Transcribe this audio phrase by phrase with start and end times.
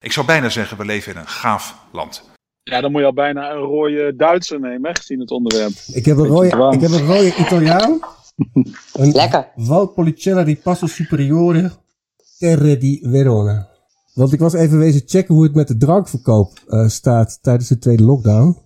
[0.00, 2.30] Ik zou bijna zeggen, we leven in een gaaf land.
[2.62, 5.72] Ja, dan moet je al bijna een rode Duitser nemen, hè, gezien het onderwerp.
[5.92, 8.00] Ik heb een rode, ik heb een rode Italiaan.
[8.92, 9.52] Een Lekker.
[9.56, 11.70] Valpolicella di Passo Superiore
[12.38, 13.68] Terre di Verona.
[14.14, 17.78] Want ik was even wezen checken hoe het met de drankverkoop eh, staat tijdens de
[17.78, 18.56] tweede lockdown.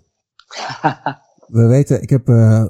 [1.57, 2.65] We weten, ik heb eh,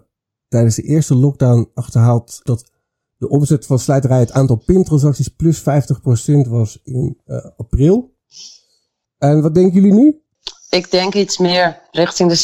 [0.48, 2.70] tijdens de eerste lockdown achterhaald dat
[3.16, 5.62] de omzet van slijterij het aantal pintransacties plus 50%
[6.48, 8.13] was in eh, april.
[9.18, 10.18] En wat denken jullie nu?
[10.70, 12.36] Ik denk iets meer richting de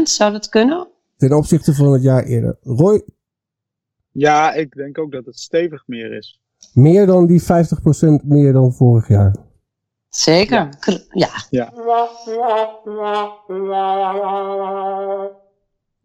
[0.00, 0.02] 60%.
[0.02, 0.88] Zou dat kunnen?
[1.16, 2.56] Ten opzichte van het jaar eerder.
[2.62, 3.02] Roy,
[4.12, 6.40] Ja, ik denk ook dat het stevig meer is.
[6.72, 7.44] meer dan die 50%
[8.24, 9.36] meer dan vorig jaar.
[10.08, 10.68] Zeker.
[11.10, 11.30] Ja.
[11.50, 11.72] Ja.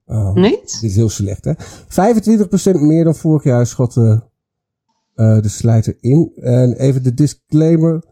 [0.06, 0.60] Oh, Niet?
[0.82, 1.54] Dit is heel slecht, hè?
[1.56, 4.30] 25% meer dan vorig jaar schatte
[5.16, 6.32] eh, de slijter in.
[6.36, 8.04] En even de disclaimer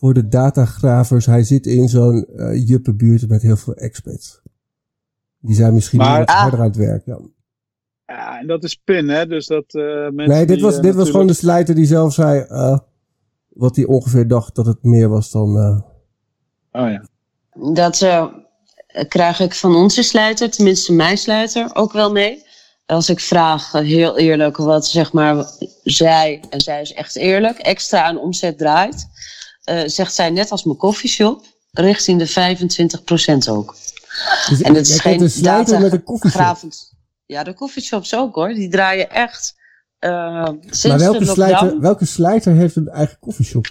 [0.00, 1.26] voor de datagravers.
[1.26, 4.40] Hij zit in zo'n eh juppenbuurt met heel veel expats.
[5.38, 6.40] Die zijn misschien Maar- wat Ah.
[6.40, 7.02] harder aan het werk.
[7.06, 7.18] Ja.
[8.06, 9.26] Ja, en dat is pin, hè?
[9.26, 10.28] Dus dat eh mensen.
[10.28, 12.78] Nee, dit die, was, eh, dit was gewoon de slijter die zelf zei eh,
[13.48, 15.56] wat hij ongeveer dacht dat het meer was dan...
[15.58, 15.80] eh,
[16.82, 17.04] Oh ja.
[17.72, 18.26] Dat eh,
[19.08, 22.42] krijg ik van onze slijter, tenminste mijn slijter, ook wel mee.
[22.86, 25.46] Als ik vraag, heel eerlijk, wat zeg maar
[25.82, 29.06] zij, en zij is echt eerlijk, extra aan omzet draait,
[29.70, 33.74] eh, zegt zij net als mijn koffieshop, richting de 25% ook.
[34.48, 36.58] dus En het is geen data met een koffieshop.
[37.26, 38.54] Ja, de coffeeshops ook hoor.
[38.54, 39.54] Die draaien echt
[39.98, 43.66] eh sinds Maar welke slijter, welke slijter heeft een eigen koffieshop?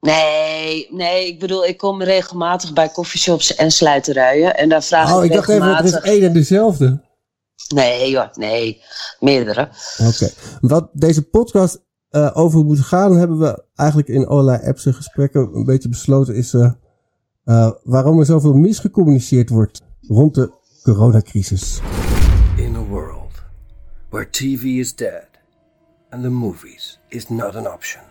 [0.00, 4.56] Nee, nee, ik bedoel, ik kom regelmatig bij coffeeshops en slijterijen.
[4.56, 7.06] En daar vraag Oh, ik ik dacht even, het is één en dezelfde.
[7.74, 8.82] Nee joh, nee.
[9.20, 9.68] Meerdere.
[9.98, 10.30] Oké.
[10.60, 11.86] Wat deze podcast
[12.24, 16.34] eh, over moet gaan, hebben we eigenlijk in allerlei apps en gesprekken een beetje besloten,
[16.34, 16.72] is eh,
[17.44, 20.52] eh, waarom er zoveel misgecommuniceerd wordt rond de
[20.82, 21.80] coronacrisis.
[22.56, 23.42] In a world
[24.10, 25.28] where TV is dead
[26.10, 28.02] and the movies is not an option,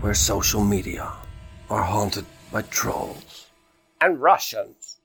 [0.00, 1.12] where social media
[1.66, 3.52] are haunted by trolls
[3.98, 5.00] and Russians,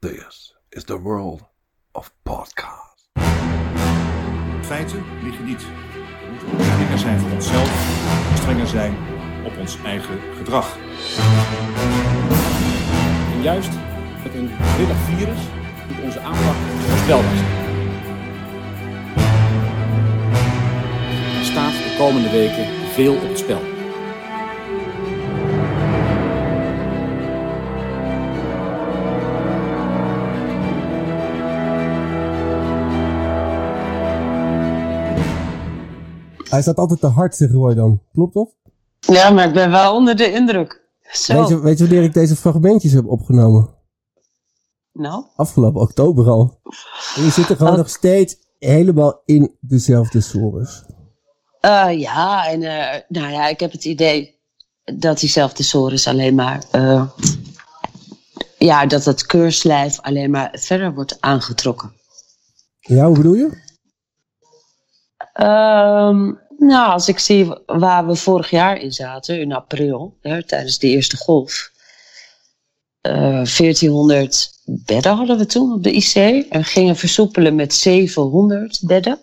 [0.00, 1.42] this is the world
[1.92, 3.10] of podcasts.
[4.62, 5.66] Feiten liegen niet.
[6.38, 7.70] Strenger zijn voor onszelf,
[8.34, 8.94] strenger zijn
[9.44, 10.76] op ons eigen gedrag.
[13.34, 13.70] En juist
[14.22, 15.40] met een willig virus
[15.88, 16.54] moet onze aanpak
[16.88, 17.60] voorspelbaar zijn.
[21.38, 23.81] Er staat de komende weken veel op het spel.
[36.52, 38.02] Hij staat altijd te hard, zegt Roy dan.
[38.12, 38.54] Klopt dat?
[38.98, 40.80] Ja, maar ik ben wel onder de indruk.
[41.12, 41.38] Zo.
[41.38, 43.74] Weet je, weet je wanneer ik deze fragmentjes heb opgenomen?
[44.92, 46.60] Nou, Afgelopen oktober al.
[47.16, 47.78] En je zit er gewoon Oh.
[47.78, 50.82] nog steeds helemaal in dezelfde sores.
[51.60, 54.40] Eh, ja, en eh, nou ja, ik heb het idee
[54.84, 56.64] dat diezelfde sores alleen maar...
[56.70, 57.08] eh,
[58.58, 61.92] ja, dat het keurslijf alleen maar verder wordt aangetrokken.
[62.80, 63.60] Ja, hoe bedoel je?
[65.32, 66.32] Ehm,
[66.66, 70.88] nou, als ik zie waar we vorig jaar in zaten, in april, hè, tijdens de
[70.88, 71.70] eerste golf.
[73.00, 76.46] eh 1400 bedden hadden we toen op de IC.
[76.50, 79.20] En gingen versoepelen met 700 bedden.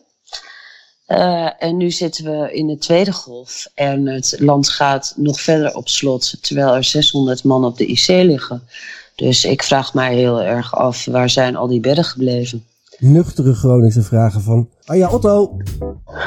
[1.05, 3.67] Eh, en nu zitten we in de tweede golf.
[3.73, 8.07] En het land gaat nog verder op slot, terwijl er 600 man op de IC
[8.07, 8.67] liggen.
[9.15, 12.65] Dus ik vraag mij heel erg af, waar zijn al die bedden gebleven?
[12.99, 14.69] Nuchtere Groningse vragen van...
[14.85, 15.57] Ah ja, Otto.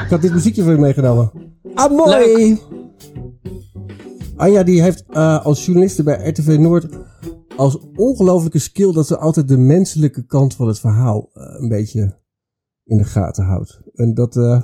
[0.03, 1.31] Ik had dit muziekje voor je meegenomen.
[1.73, 2.61] Ah, mooi!
[4.35, 6.87] Anja die heeft eh, als journaliste bij RTV Noord
[7.55, 12.21] als ongelofelijke skill dat ze altijd de menselijke kant van het verhaal eh, een beetje
[12.83, 13.81] in de gaten houdt.
[13.93, 14.61] En dat eh,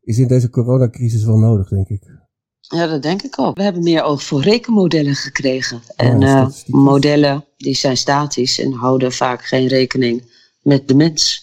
[0.00, 2.20] is in deze coronacrisis wel nodig, denk ik.
[2.60, 3.56] Ja, dat denk ik ook.
[3.56, 5.80] We hebben meer oog voor rekenmodellen gekregen.
[5.96, 6.84] En eh, statistiekjes.
[6.84, 10.22] modellen die zijn statisch en houden vaak geen rekening
[10.62, 11.41] met de mens.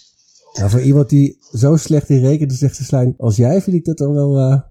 [0.54, 3.86] Nou, voor iemand die zo slecht in rekenen zegt te zijn als jij, vind ik
[3.86, 4.62] dat al wel eh,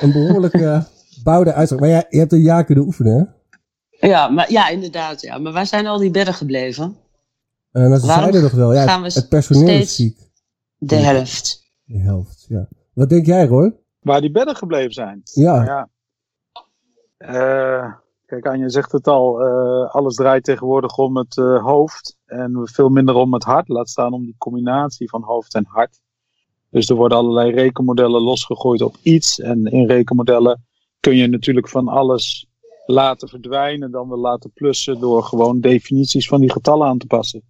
[0.00, 0.82] een behoorlijk eh
[1.24, 1.80] bouwde uitslag.
[1.80, 3.34] Maar ja, je hebt een jaar kunnen oefenen, hè?
[4.08, 5.20] Ja, maar, ja, inderdaad.
[5.20, 5.38] Ja.
[5.38, 6.96] Maar waar zijn al die bedden gebleven?
[7.72, 8.72] En dat Waarom zijn er nog wel.
[8.74, 10.18] Ja, gaan we het personeel is steeds- ziek.
[10.78, 11.62] De helft.
[11.84, 12.68] De helft, ja.
[12.92, 13.74] Wat denk jij, Roy?
[14.00, 15.20] Waar die bedden gebleven zijn.
[15.24, 15.54] Ja.
[15.54, 15.88] Nou ja.
[17.16, 17.92] Eh,
[18.26, 19.40] kijk, Anja zegt het al.
[19.40, 22.15] eh, alles draait tegenwoordig om het eh, hoofd.
[22.26, 23.68] En veel minder om het hart.
[23.68, 26.00] Laat staan om die combinatie van hoofd en hart.
[26.70, 29.40] Dus er worden allerlei rekenmodellen losgegooid op iets.
[29.40, 30.64] En in rekenmodellen
[31.00, 32.46] kun je natuurlijk van alles
[32.86, 37.42] laten verdwijnen dan we laten plussen door gewoon definities van die getallen aan te passen.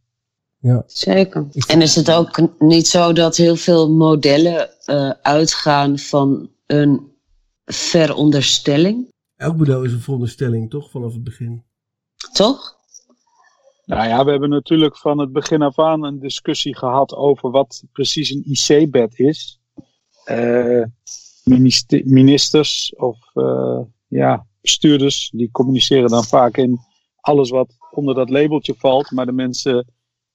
[0.58, 0.82] Ja.
[0.86, 1.46] Zeker.
[1.66, 7.12] En is het ook niet zo dat heel veel modellen uh, uitgaan van een
[7.64, 9.08] veronderstelling?
[9.36, 10.90] Elk model is een veronderstelling, toch?
[10.90, 11.64] Vanaf het begin.
[12.32, 12.75] Toch?
[13.86, 17.84] Nou ja, we hebben natuurlijk van het begin af aan een discussie gehad over wat
[17.92, 19.60] precies een IC-bed is.
[20.30, 20.84] Uh,
[22.04, 26.78] ministers of uh, ja, bestuurders, die communiceren dan vaak in
[27.20, 29.10] alles wat onder dat labeltje valt.
[29.10, 29.92] Maar de mensen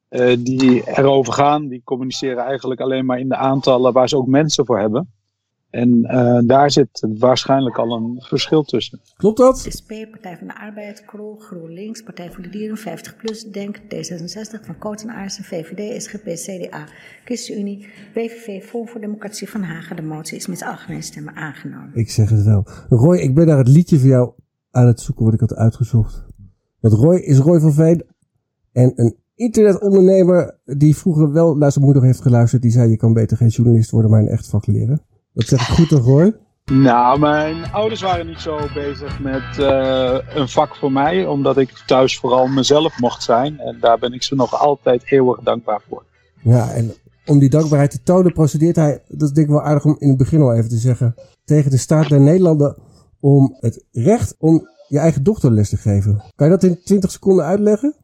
[0.09, 4.27] uh, die erover gaan, die communiceren eigenlijk alleen maar in de aantallen waar ze ook
[4.27, 5.13] mensen voor hebben.
[5.71, 8.99] En uh, daar zit waarschijnlijk al een verschil tussen.
[9.17, 9.57] Klopt dat?
[9.77, 14.77] SP, Partij van de Arbeid, KROL, GroenLinks, Partij voor de Dieren, 50PLUS, DENK, D66, Van
[14.77, 16.87] Koot en Aarsen, VVD, SGP, CDA,
[17.25, 19.95] ChristenUnie, PVV, Vol voor Democratie van Hagen.
[19.95, 21.91] De motie is met algemene stemmen aangenomen.
[21.93, 22.67] Ik zeg het wel.
[22.89, 24.31] Roy, ik ben daar het liedje voor jou
[24.71, 26.25] aan het zoeken wat ik had uitgezocht.
[26.79, 28.03] Want Roy is Roy van Veen
[28.71, 32.61] en een internetondernemer die vroeger wel naar zijn moeder heeft geluisterd.
[32.61, 35.01] Die zei, je kan beter geen journalist worden, maar een echt vak leren.
[35.33, 36.39] Dat zeg ik goed toch hoor?
[36.65, 41.83] Nou, mijn ouders waren niet zo bezig met uh, een vak voor mij, omdat ik
[41.85, 43.59] thuis vooral mezelf mocht zijn.
[43.59, 46.03] En daar ben ik ze nog altijd eeuwig dankbaar voor.
[46.41, 46.93] Ja, en
[47.25, 50.09] om die dankbaarheid te tonen, procedeert hij, dat is denk ik wel aardig om in
[50.09, 52.77] het begin al even te zeggen, tegen de staat der Nederlanden
[53.19, 56.23] om het recht om je eigen dochter les te geven.
[56.35, 57.95] Kan je dat in 20 seconden uitleggen?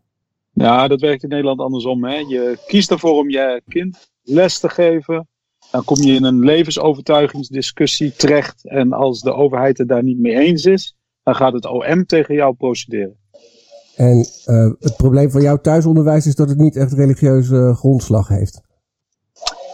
[0.53, 2.03] Nou, dat werkt in Nederland andersom.
[2.05, 2.15] Hè?
[2.15, 5.27] Je kiest ervoor om je kind les te geven
[5.77, 8.65] dan kom je in een levensovertuigingsdiscussie terecht.
[8.69, 12.35] En als de overheid het daar niet mee eens is, dan gaat het OM tegen
[12.35, 13.17] jou procederen.
[13.95, 18.61] En uh, het probleem van jouw thuisonderwijs is dat het niet echt religieuze grondslag heeft.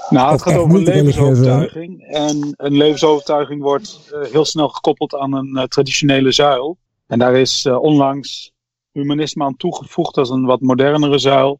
[0.09, 2.01] Nou, het gaat over een levensovertuiging.
[2.01, 6.77] En een levensovertuiging wordt uh, heel snel gekoppeld aan een uh, traditionele zuil.
[7.07, 8.51] En daar is onlangs
[8.91, 11.59] humanisme aan toegevoegd als een wat modernere zuil.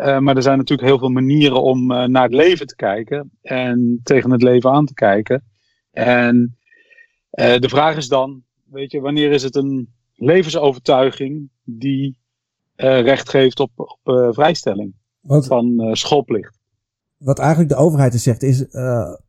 [0.00, 3.30] Uh, maar er zijn natuurlijk heel veel manieren om uh, naar het leven te kijken
[3.42, 5.44] en tegen het leven aan te kijken.
[5.90, 6.56] En
[7.32, 12.18] uh, de vraag is dan, weet je, wanneer is het een levensovertuiging die
[12.76, 16.58] recht geeft op, op vrijstelling wat, van schoolplicht?
[17.16, 18.64] Wat eigenlijk de overheid is zegt is,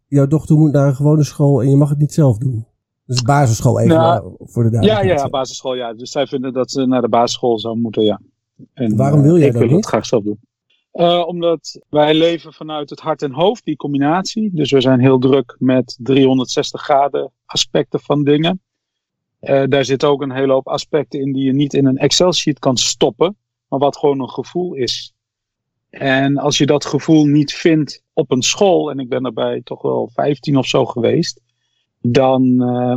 [0.07, 2.65] jouw dochter moet naar een gewone school en je mag het niet zelf doen.
[3.05, 5.17] Dus basisschool even nou, voor de duidelijkheid.
[5.17, 5.93] Ja, ja, basisschool, ja.
[5.93, 8.21] Dus zij vinden dat ze naar de basisschool zou moeten, ja.
[8.73, 9.79] En, Waarom wil jij ik dat wil niet?
[9.79, 10.39] het graag zelf doen.
[10.93, 14.49] Uh, omdat wij leven vanuit het hart en hoofd, die combinatie.
[14.53, 18.61] Dus we zijn heel druk met 360 graden aspecten van dingen.
[19.41, 22.59] Uh, daar zitten ook een hele hoop aspecten in die je niet in een Excel-sheet
[22.59, 25.13] kan stoppen, maar wat gewoon een gevoel is.
[25.89, 29.81] En als je dat gevoel niet vindt op een school, en ik ben daarbij toch
[29.81, 31.41] wel 15 of zo geweest,
[32.01, 32.95] dan uh,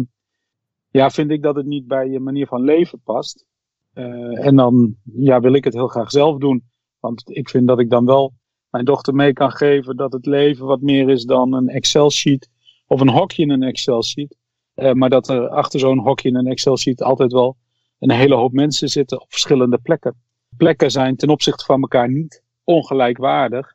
[0.91, 3.45] ja, vind ik dat het niet bij je manier van leven past.
[3.93, 6.63] en dan ja, wil ik het heel graag zelf doen.
[7.05, 8.33] Want ik vind dat ik dan wel
[8.71, 12.49] mijn dochter mee kan geven dat het leven wat meer is dan een Excel-sheet
[12.87, 14.37] of een hokje in een Excel-sheet.
[14.75, 17.57] Uh, maar dat er achter zo'n hokje in een Excel-sheet altijd wel
[17.99, 20.15] een hele hoop mensen zitten op verschillende plekken.
[20.57, 23.75] Plekken zijn ten opzichte van elkaar niet ongelijkwaardig.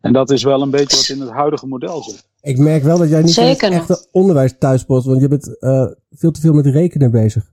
[0.00, 2.28] En dat is wel een beetje wat in het huidige model zit.
[2.40, 5.86] Ik merk wel dat jij niet echt echte onderwijs thuis bent, want je bent uh,
[6.10, 7.52] veel te veel met rekenen bezig.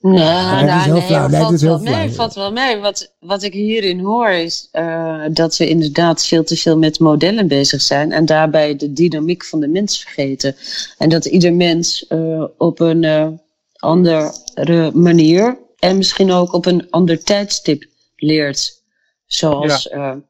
[0.00, 2.76] Nee, nou, nee, nee, valt, wel mee, valt wel mee.
[2.76, 7.48] Wat, wat ik hierin hoor is uh, dat we inderdaad veel te veel met modellen
[7.48, 10.56] bezig zijn en daarbij de dynamiek van de mens vergeten.
[10.98, 13.28] En dat ieder mens uh, op een uh,
[13.76, 18.78] andere manier en misschien ook op een ander tijdstip leert.
[19.26, 20.20] Zoals ja.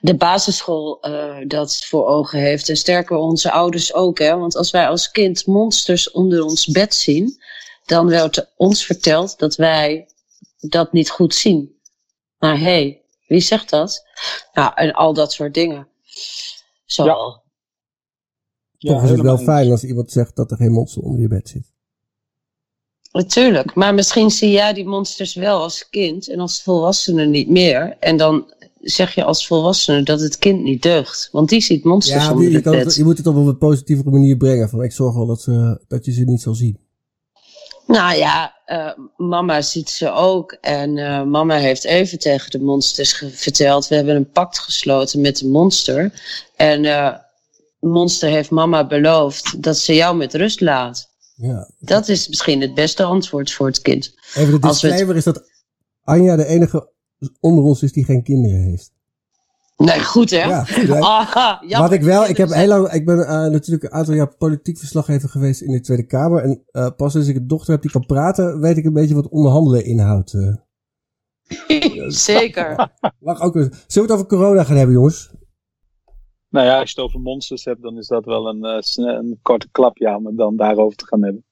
[0.00, 1.00] de basisschool
[1.46, 2.68] dat voor ogen heeft.
[2.68, 4.18] En sterker onze ouders ook.
[4.18, 4.36] Hè?
[4.36, 7.42] Want als wij als kind monsters onder ons bed zien
[7.84, 10.08] dan werd ons verteld dat wij
[10.58, 11.78] dat niet goed zien.
[12.38, 14.06] Maar hé, hey, wie zegt dat?
[14.52, 15.88] Nou, en al dat soort dingen.
[16.84, 17.04] Zo.
[17.04, 17.42] Ja.
[18.78, 21.48] Toch is het wel fijn als iemand zegt dat er geen monster onder je bed
[21.48, 21.72] zit.
[23.12, 27.96] Natuurlijk, maar misschien zie jij die monsters wel als kind en als volwassene niet meer.
[28.00, 31.28] En dan zeg je als volwassene dat het kind niet deugt.
[31.32, 32.84] Want die ziet monsters ja, onder je, het bed.
[32.84, 34.68] Het, je moet het op een positieve manier brengen.
[34.68, 36.78] Van, ik zorg wel dat, ze, dat je ze niet zal zien.
[37.94, 40.52] Nou ja, uh, mama ziet ze ook.
[40.60, 43.88] En uh, mama heeft even tegen de monsters verteld.
[43.88, 46.12] We hebben een pact gesloten met de monster.
[46.56, 47.14] En uh,
[47.80, 51.08] monster heeft mama beloofd dat ze jou met rust laat.
[51.34, 51.70] Ja.
[51.78, 54.14] Dat is misschien het beste antwoord voor het kind.
[54.34, 55.16] Even de disclaimer het...
[55.16, 55.50] is dat
[56.02, 56.92] Anja de enige
[57.40, 58.92] onder ons is die geen kinderen heeft.
[59.76, 60.36] Nee, goed hè?
[60.44, 60.98] Ja, goed, hè?
[61.68, 61.80] Ah.
[61.80, 64.78] Wat ik wel, ik heb heel lang, ik ben eh, natuurlijk een aantal jaar politiek
[64.78, 66.42] verslaggever geweest in de Tweede Kamer.
[66.42, 69.14] En eh, pas als ik een dochter heb die kan praten, weet ik een beetje
[69.14, 70.34] wat onderhandelen inhoudt.
[70.34, 70.54] eh.
[72.08, 72.88] Zeker.
[73.18, 75.32] Mag ook, eens- zullen we het over corona gaan hebben, jongens?
[76.48, 78.80] Nou ja, als je het over monsters hebt, dan is dat wel een, eh,
[79.16, 81.44] een korte klap, ja, om het dan daarover te gaan hebben.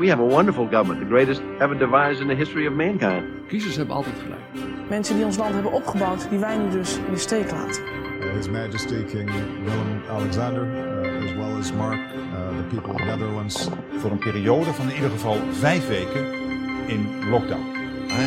[0.00, 3.24] We have a wonderful government, the greatest ever devised in the history of mankind.
[3.48, 4.40] Kiezers hebben altijd gelijk.
[4.88, 7.82] Mensen die ons land hebben opgebouwd, die wij nu dus in de steek laten.
[7.82, 9.30] Uh, His Majesty King
[9.64, 13.68] Willem-Alexander, uh, as well as Mark, uh, the people of the Netherlands.
[13.98, 16.24] Voor een periode van in ieder geval vijf weken
[16.86, 17.64] in lockdown.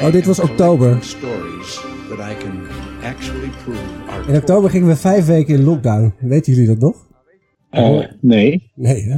[0.03, 1.03] Oh, dit was oktober.
[1.03, 2.67] Stories that I can
[3.03, 6.13] actually prove are In oktober gingen we vijf weken in lockdown.
[6.19, 7.07] Weten jullie dat nog?
[7.69, 8.71] Eh, nee.
[8.75, 9.17] Nee, hè?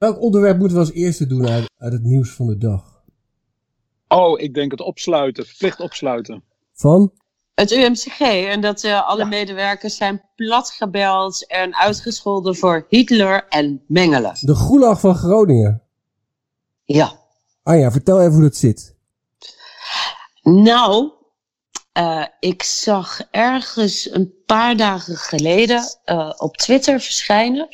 [0.00, 3.02] Welk onderwerp moeten we als eerste doen uit, uit het nieuws van de dag?
[4.08, 6.42] Oh, ik denk het opsluiten, verplicht opsluiten.
[6.72, 7.12] Van?
[7.54, 14.36] Het UMCG en dat eh, alle medewerkers zijn platgebeld en uitgescholden voor Hitler en mengelen.
[14.40, 15.82] De Gulag van Groningen.
[16.84, 17.12] Ja.
[17.62, 18.94] Anja, vertel even hoe dat zit.
[20.42, 21.10] Nou,
[21.92, 27.68] eh, ik zag ergens een paar dagen geleden eh, op Twitter verschijnen.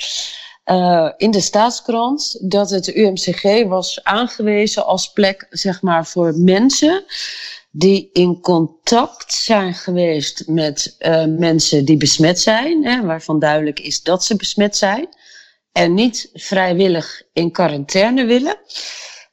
[0.66, 7.04] Eh, in de staatskrant dat het UMCG was aangewezen als plek zeg maar, voor mensen
[7.70, 14.02] die in contact zijn geweest met eh, mensen die besmet zijn, hè, waarvan duidelijk is
[14.02, 15.08] dat ze besmet zijn,
[15.72, 18.56] en niet vrijwillig in quarantaine willen,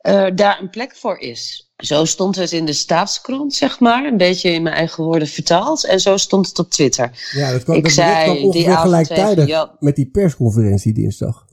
[0.03, 1.71] eh, daar een plek voor is.
[1.77, 5.85] Zo stond het in de staatskrant, zeg maar, een beetje in mijn eigen woorden vertaald,
[5.85, 7.29] en zo stond het op Twitter.
[7.31, 11.45] Ja, dat kwam, Ik dat zei kwam die gelijktijdig met die persconferentie dinsdag.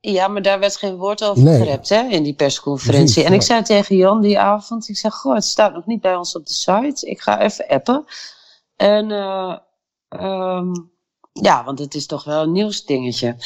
[0.00, 1.58] Ja, maar daar werd geen woord over Nee.
[1.58, 3.04] gerept hè, in die persconferentie.
[3.04, 6.00] Precies, en ik zei tegen Jan die avond, ik zeg, goh, het staat nog niet
[6.00, 7.06] bij ons op de site.
[7.10, 8.04] Ik ga even appen.
[8.76, 9.10] En
[10.08, 10.72] ehm,
[11.32, 13.36] ja, want het is toch wel een nieuwsdingetje.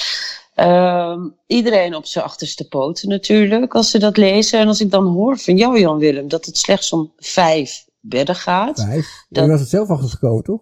[0.59, 4.59] Ehm, iedereen op zijn achterste poten natuurlijk, als ze dat lezen.
[4.61, 8.35] En als ik dan hoor van jou, Jan Willem, dat het slechts om vijf bedden
[8.35, 8.81] gaat.
[8.81, 9.25] Vijf.
[9.29, 10.61] Dat- Je was het zelf achtergekomen, toch?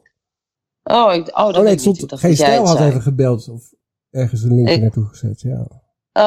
[0.82, 3.62] Oh, ik, oh, dat Oh nee, ik stond, geen stijl had even gebeld of
[4.10, 5.66] ergens een linkje Ik- naartoe gezet, ja.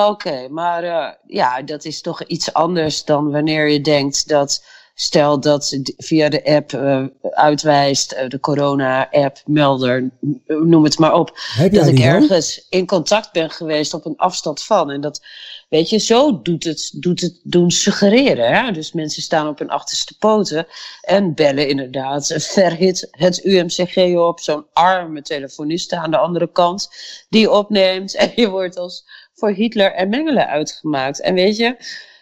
[0.07, 4.63] Oké, maar eh, ja, dat is toch iets anders dan wanneer je denkt dat,
[5.01, 10.09] stel dat d- via de app eh, uitwijst, eh, de corona-app, melder,
[10.45, 11.39] noem het maar op,
[11.71, 12.05] dat ik dan?
[12.05, 14.91] ergens in contact ben geweest op een afstand van.
[14.91, 15.25] En dat,
[15.69, 18.53] weet je, zo doet het, doet het doen suggereren.
[18.53, 18.71] Hè?
[18.71, 20.67] Dus mensen staan op hun achterste poten
[21.01, 26.89] en bellen inderdaad verhit het UMCG op, zo'n arme telefoniste aan de andere kant,
[27.29, 31.21] die opneemt en je wordt als voor Hitler en Mengelen uitgemaakt.
[31.21, 31.75] En weet je,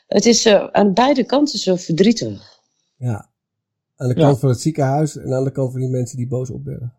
[0.07, 2.55] het is eh, aan beide kanten zo verdrietig.
[2.98, 3.30] Ja.
[3.96, 4.25] Aan de Ja.
[4.27, 6.94] kant van het ziekenhuis en aan de kant van die mensen die boos opbellen.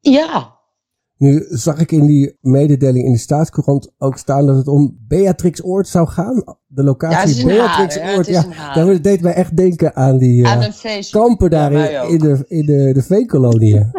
[0.00, 0.54] Ja,
[1.18, 5.64] Nu zag ik in die mededeling in de staatskrant ook staan dat het om Beatrix
[5.64, 6.34] Oord zou gaan.
[6.34, 8.86] De Ja, locatie een Beatrix haar, is Ja, haar.
[8.86, 10.72] dat deed mij echt denken aan die eh, aan
[11.10, 13.90] kampen daar Ja, in, in de, in de, de veenkoloniën.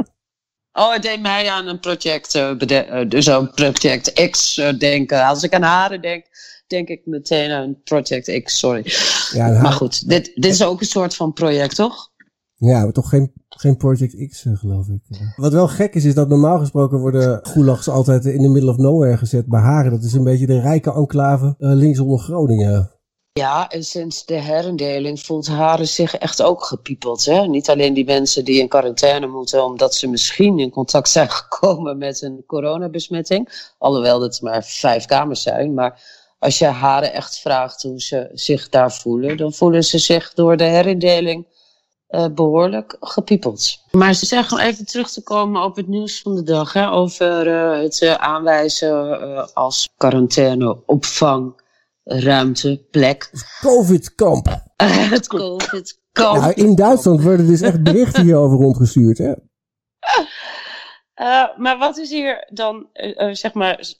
[0.74, 5.26] Oh, het deed mij aan een project, eh, dus zo'n project X denken.
[5.26, 6.26] Als ik aan haren denk,
[6.68, 8.86] denk ik meteen aan project X, sorry.
[9.34, 12.12] Ja, maar goed, dit, dit is ook een soort van project, toch?
[12.60, 15.02] Ja, maar toch geen, geen Project X, eh, geloof ik.
[15.36, 18.78] Wat wel gek is, is dat normaal gesproken worden gulags altijd in the middle of
[18.78, 19.48] nowhere gezet.
[19.48, 22.92] Maar Haren, dat is een beetje de rijke enclave links onder Groningen.
[23.38, 27.26] Ja, en sinds de herindeling voelt Haren zich echt ook gepiepeld.
[27.26, 27.48] Hè?
[27.48, 31.98] Niet alleen die mensen die in quarantaine moeten omdat ze misschien in contact zijn gekomen
[31.98, 33.74] met een coronabesmetting.
[33.78, 35.74] Alhoewel het maar vijf kamers zijn.
[35.74, 36.02] Maar
[36.40, 40.58] als je Haren echt vraagt hoe ze zich daar voelen, dan voelen ze zich door
[40.58, 41.48] de herindeling
[42.08, 43.78] eh, behoorlijk gepiepeld.
[43.92, 46.74] Maar ze zeggen om even terug te komen op het nieuws van de dag.
[46.74, 51.62] Hè, over eh, het eh, aanwijzen eh, als quarantaine, opvang,
[52.04, 53.32] ruimte, plek.
[53.62, 54.48] Covid-kamp.
[54.84, 56.36] het COVID kamp.
[56.36, 59.18] Ja, in Duitsland worden dus echt berichten hierover rondgestuurd.
[59.18, 59.34] Hè?
[61.18, 63.94] Eh, maar wat is hier dan, eh, zeg maar,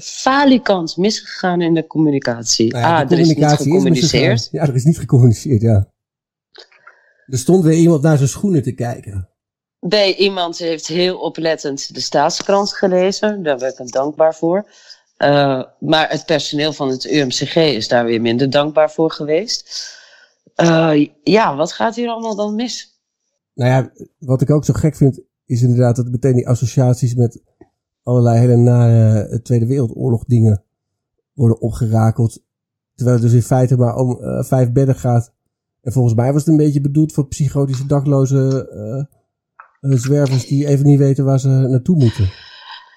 [0.00, 2.72] falikant misgegaan in de communicatie?
[2.72, 4.48] Nou ja, ah, de er is niet communicatie gecommuniceerd.
[4.52, 5.88] Ja, er is niet gecommuniceerd, ja.
[7.26, 9.28] Er stond weer iemand naar zijn schoenen te kijken.
[9.88, 13.42] B, iemand heeft heel oplettend de staatskrant gelezen.
[13.42, 14.70] Daar ben ik hem dankbaar voor.
[15.78, 19.92] Maar het personeel van het UMCG is daar weer minder dankbaar voor geweest.
[21.22, 22.98] Ja, wat gaat hier allemaal dan mis?
[23.54, 27.42] Nou ja, wat ik ook zo gek vind, is inderdaad dat meteen die associaties met
[28.02, 30.64] allerlei hele nare eh, Tweede Wereldoorlog dingen
[31.34, 32.42] worden opgerakeld.
[32.94, 35.32] Terwijl het dus in feite maar om eh, vijf bedden gaat
[35.82, 40.66] En volgens mij was het een beetje bedoeld voor psychotische dagloze eh, eh, zwervers die
[40.66, 42.30] even niet weten waar ze naartoe moeten.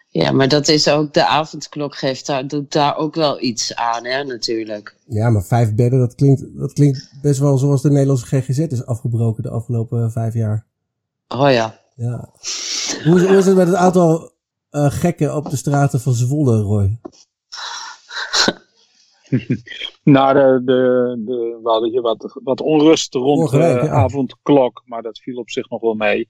[0.10, 4.06] Ja, maar dat is ook, de avondklok geeft daar, doet daar ook wel iets aan,
[4.06, 4.96] hè, natuurlijk.
[5.08, 8.86] Ja, maar vijf bedden, dat klinkt, dat klinkt best wel zoals de Nederlandse GGZ is
[8.86, 10.66] afgebroken de afgelopen vijf jaar.
[11.28, 11.80] Oh ja.
[11.98, 12.30] Ja.
[13.04, 14.32] Hoe, is- hoe is het met het aantal
[14.70, 17.00] eh, gekken op de straten van Zwolle, Roy?
[20.04, 23.88] Nou, de, de, de, we hadden hier wat, wat onrust rond de ja.
[23.88, 26.30] avondklok, maar dat viel op zich nog wel mee.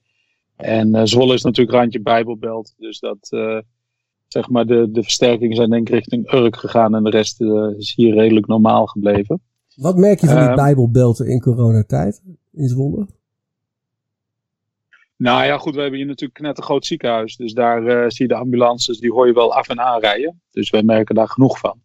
[0.56, 3.58] En eh, Zwolle is natuurlijk randje Bijbelbelt, dus dat, eh,
[4.28, 7.70] zeg maar, de, de versterkingen zijn denk ik richting Urk gegaan en de rest eh,
[7.78, 9.42] is hier redelijk normaal gebleven.
[9.76, 10.56] Wat merk je van die Ehm.
[10.56, 12.22] bijbelbelten in coronatijd
[12.52, 13.08] in Zwolle?
[15.18, 18.28] Nou ja, goed, we hebben hier natuurlijk net een groot ziekenhuis, dus daar eh, zie
[18.28, 20.42] je de ambulances, die hoor je wel af en aan rijden.
[20.52, 21.82] Dus wij merken daar genoeg van.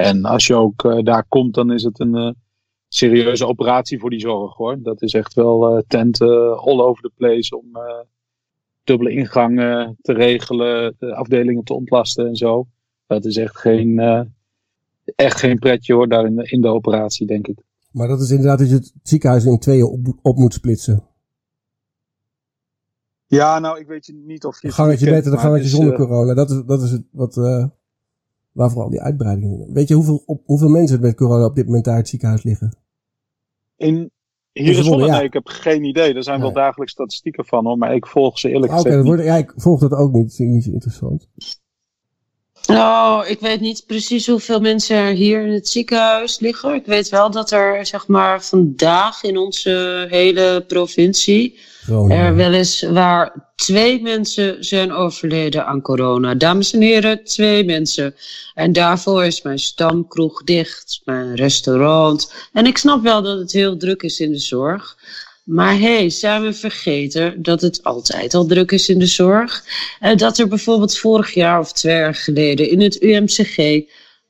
[0.00, 2.30] En als je ook eh, daar komt, dan is het een eh,
[2.88, 4.82] serieuze operatie voor die zorg hoor.
[4.82, 7.66] Dat is echt wel tent eh, all over the place om
[8.84, 12.66] dubbele ingangen te regelen, de afdelingen te ontlasten en zo.
[13.06, 13.98] Dat is echt geen,
[15.16, 17.58] echt geen pretje hoor, daar in de, in de operatie denk ik.
[17.90, 21.09] Maar dat is inderdaad dat je het ziekenhuis in tweeën op moet splitsen.
[23.30, 24.66] Ja, nou ik weet je niet of je...
[24.66, 26.34] Een gangetje een maar gangetje is, zonder eh, corona.
[26.34, 27.64] Dat is, dat is het wat, eh,
[28.52, 29.72] waar vooral die uitbreidingen.
[29.72, 32.08] Weet je hoeveel, op, hoeveel mensen er met corona op dit moment daar in het
[32.08, 32.76] ziekenhuis liggen?
[33.76, 34.10] In,
[34.52, 35.16] hier in Zwolle, ja.
[35.16, 36.14] nee, ik heb geen idee.
[36.14, 39.16] Er zijn wel dagelijks statistieken van hoor, maar ik volg ze eerlijk Ah, Oké, gezegd
[39.16, 39.24] niet.
[39.24, 40.26] ja, ik volg dat ook niet.
[40.26, 41.28] Dat vind ik niet zo interessant.
[42.66, 46.74] Nou, ik weet niet precies hoeveel mensen er hier in het ziekenhuis liggen.
[46.74, 52.24] Ik weet wel dat er, zeg maar, vandaag in onze hele provincie Groningen.
[52.24, 56.34] er weliswaar twee mensen zijn overleden aan corona.
[56.34, 58.14] Dames en heren, twee mensen.
[58.54, 62.34] En daarvoor is mijn stamkroeg dicht, mijn restaurant.
[62.52, 64.96] En ik snap wel dat het heel druk is in de zorg.
[65.50, 69.64] Maar hé, hey, zijn we vergeten dat het altijd al druk is in de zorg?
[70.00, 73.82] En dat er bijvoorbeeld vorig jaar of twee jaar geleden in het UMCG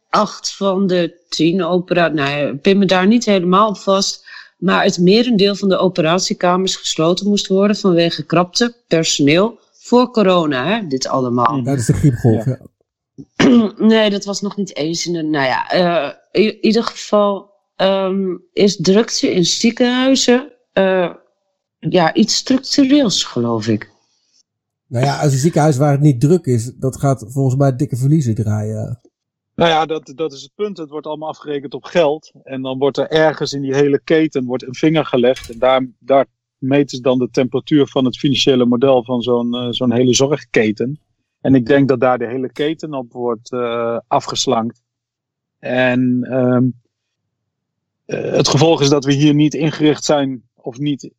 [0.08, 4.26] acht van de tien operaties, nou ja, ik pin me daar niet helemaal op vast,
[4.58, 10.87] maar het merendeel van de operatiekamers gesloten moest worden vanwege krapte, personeel, voor corona, hè,
[10.87, 11.56] dit allemaal.
[11.56, 12.44] Ja, dat is de griepgolf.
[12.44, 12.59] Ja.
[13.76, 15.22] nee, dat was nog niet eens in de.
[15.22, 21.14] Nou ja, eh, in ieder geval ehm, is drukte in ziekenhuizen eh,
[21.79, 23.90] ja, iets structureels, geloof ik.
[24.87, 27.97] Nou ja, als een ziekenhuis waar het niet druk is, dat gaat volgens mij dikke
[27.97, 29.01] verliezen draaien.
[29.55, 30.79] Nou ja, dat, dat is het punt.
[30.79, 32.33] Het wordt allemaal afgerekend op geld.
[32.43, 35.51] En dan wordt er ergens in die hele keten wordt een vinger gelegd.
[35.51, 36.27] En daar, daar
[36.59, 41.01] meten ze dan de temperatuur van het financiële model van zo'n eh, zo'n hele zorgketen.
[41.40, 44.83] En ik denk dat daar de hele keten op wordt eh, afgeslankt.
[45.59, 46.69] En ehm,
[48.05, 51.11] eh, het gevolg is dat we hier niet ingericht zijn of niet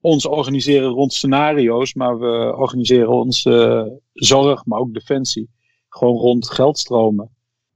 [0.00, 5.50] ons organiseren rond scenario's, maar we organiseren onze zorg, maar ook defensie,
[5.88, 7.30] gewoon rond geldstromen.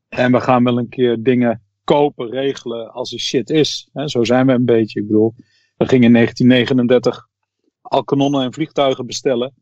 [0.09, 3.89] En we gaan wel een keer dingen kopen, regelen als er shit is.
[3.93, 5.01] Hè, zo zijn we een beetje.
[5.01, 5.35] Ik bedoel,
[5.77, 7.29] we gingen in 1939
[7.81, 9.55] al kanonnen en vliegtuigen bestellen.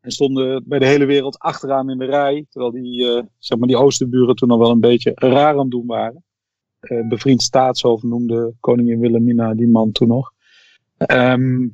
[0.00, 2.46] En stonden bij de hele wereld achteraan in de rij.
[2.50, 5.70] Terwijl die, eh, zeg maar die oosterburen toen al wel een beetje raar aan het
[5.70, 6.24] doen waren.
[6.80, 10.32] Eh, bevriend staatshoofd noemde koningin Wilhelmina die man toen nog.
[10.96, 11.68] Ehm,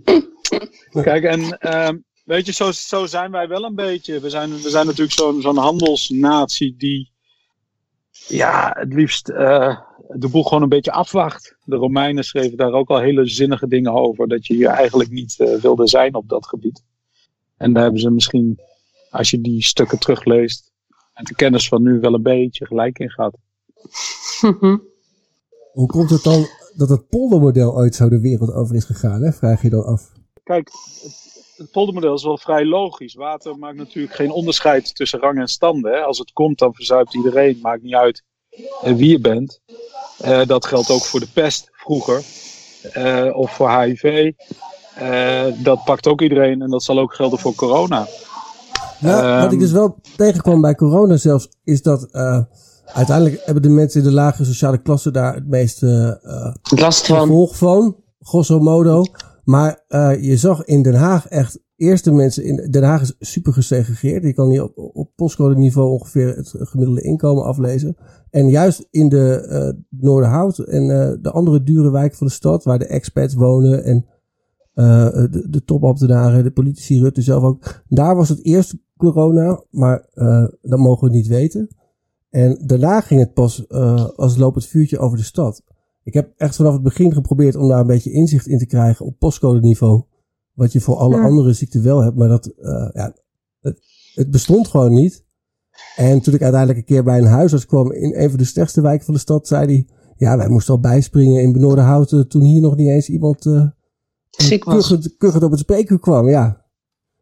[1.02, 4.20] kijk, en ehm, weet je, zo, zo zijn wij wel een beetje.
[4.20, 7.10] We zijn, we zijn natuurlijk zo'n zo'n handelsnatie die
[8.10, 11.56] ja, het liefst eh, de boel gewoon een beetje afwacht.
[11.64, 14.28] De Romeinen schreven daar ook al hele zinnige dingen over.
[14.28, 16.84] Dat je hier eigenlijk niet eh, wilde zijn op dat gebied.
[17.56, 18.60] En daar hebben ze misschien,
[19.10, 20.72] als je die stukken terugleest,
[21.14, 23.36] met de kennis van nu wel een beetje gelijk in gehad.
[25.72, 29.32] Hoe komt het dan dat het poldermodel ooit zo de wereld over is gegaan, hè?
[29.32, 30.12] vraag je dan af.
[30.42, 30.70] Kijk,
[31.56, 33.14] het, poldermodel is wel vrij logisch.
[33.14, 35.92] Water maakt natuurlijk geen onderscheid tussen rang en standen.
[35.92, 36.00] Hè.
[36.00, 37.58] Als het komt, dan verzuipt iedereen.
[37.62, 38.22] Maakt niet uit
[38.82, 39.60] eh, wie je bent.
[40.18, 42.24] Eh, dat geldt ook voor de pest vroeger.
[42.92, 44.32] Eh, of voor HIV.
[45.62, 48.06] Dat pakt ook iedereen en dat zal ook gelden voor corona.
[49.00, 52.08] Nou, wat ik Ehm, dus wel tegenkwam bij corona zelfs, is dat
[52.94, 57.20] uiteindelijk hebben de mensen in de lagere sociale klasse daar het meeste eh Last van.
[57.20, 59.04] gevolg van, grosso modo.
[59.44, 63.14] Maar eh, je zag in Den Haag echt eerst de mensen in Den Haag is
[63.18, 64.22] super gesegregeerd.
[64.22, 67.96] Je kan hier op, op postcode niveau ongeveer het gemiddelde inkomen aflezen.
[68.30, 69.68] En juist in de eh
[70.00, 70.86] Noorderhout en
[71.22, 74.06] de andere dure wijken van de stad, waar de expats wonen en
[74.74, 77.82] de, de topambtenaren, de politici, Rutte zelf ook.
[77.88, 80.06] Daar was het eerst corona, maar
[80.62, 81.68] dat mogen we niet weten.
[82.32, 85.62] En daarna ging het pas uh, als lopend vuurtje over de stad.
[86.04, 89.06] Ik heb echt vanaf het begin geprobeerd om daar een beetje inzicht in te krijgen
[89.06, 90.02] op postcode niveau.
[90.52, 91.22] Wat je voor alle Ja.
[91.22, 93.14] andere ziekten wel hebt, maar dat, eh, ja,
[93.60, 93.78] het,
[94.14, 95.24] het bestond gewoon niet.
[95.96, 98.80] En toen ik uiteindelijk een keer bij een huisarts kwam in een van de slechtste
[98.80, 102.60] wijken van de stad, zei hij, ja, wij moesten al bijspringen in Benoordenhouten toen hier
[102.60, 103.66] nog niet eens iemand eh
[104.30, 104.74] Ziek was.
[104.74, 106.28] kuchend, kuchend op het spreekuur kwam.
[106.28, 106.64] Ja,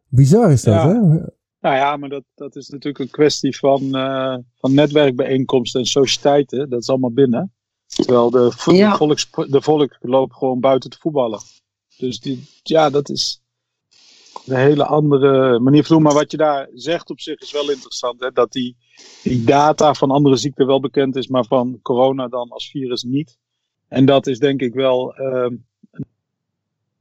[0.09, 0.89] bizar is dat, Ja.
[0.89, 1.21] hè?
[1.61, 6.71] Nou ja, maar dat, dat is natuurlijk een kwestie van, eh, van netwerkbijeenkomsten en sociëteiten.
[6.71, 7.53] Dat is allemaal binnen.
[7.87, 8.91] Terwijl de, vo- Ja.
[8.91, 11.41] de, volks, de volk loopt gewoon buiten te voetballen.
[11.97, 13.43] Dus die, ja, dat is
[14.47, 16.05] een hele andere manier van doen.
[16.05, 18.21] Maar wat je daar zegt op zich is wel interessant.
[18.21, 18.31] Hè?
[18.31, 18.77] Dat die,
[19.23, 23.39] die data van andere ziekten wel bekend is, maar van corona dan als virus niet.
[23.89, 25.55] En dat is denk ik wel ehm,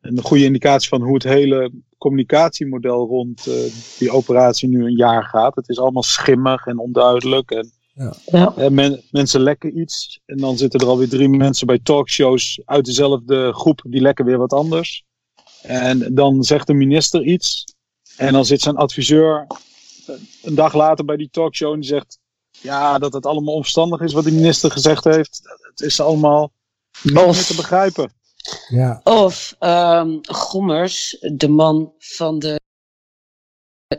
[0.02, 3.54] een goede indicatie van hoe het hele communicatiemodel rond eh,
[3.98, 5.56] die operatie nu een jaar gaat.
[5.56, 7.52] Het is allemaal schimmig en onduidelijk.
[7.52, 8.54] En Ja.
[8.56, 10.20] eh, men- mensen lekken iets.
[10.26, 14.38] En dan zitten er alweer drie mensen bij talkshows uit dezelfde groep die lekken weer
[14.38, 15.04] wat anders.
[15.62, 17.64] En dan zegt de minister iets.
[18.18, 22.20] En dan zit zijn adviseur eh, een dag later bij die talkshow en die zegt.
[22.62, 25.40] Ja, dat het allemaal onverstandig is wat de minister gezegd heeft.
[25.70, 26.52] Het is allemaal
[27.04, 28.12] niet meer te begrijpen.
[28.70, 29.02] Ja.
[29.04, 32.60] Of ehm, Gommers, de man van de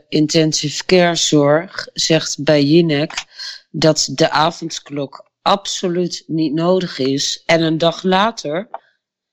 [0.09, 3.13] intensive care zorg, zegt bij Jinek
[3.71, 7.43] dat de avondklok absoluut niet nodig is.
[7.47, 8.69] En een dag later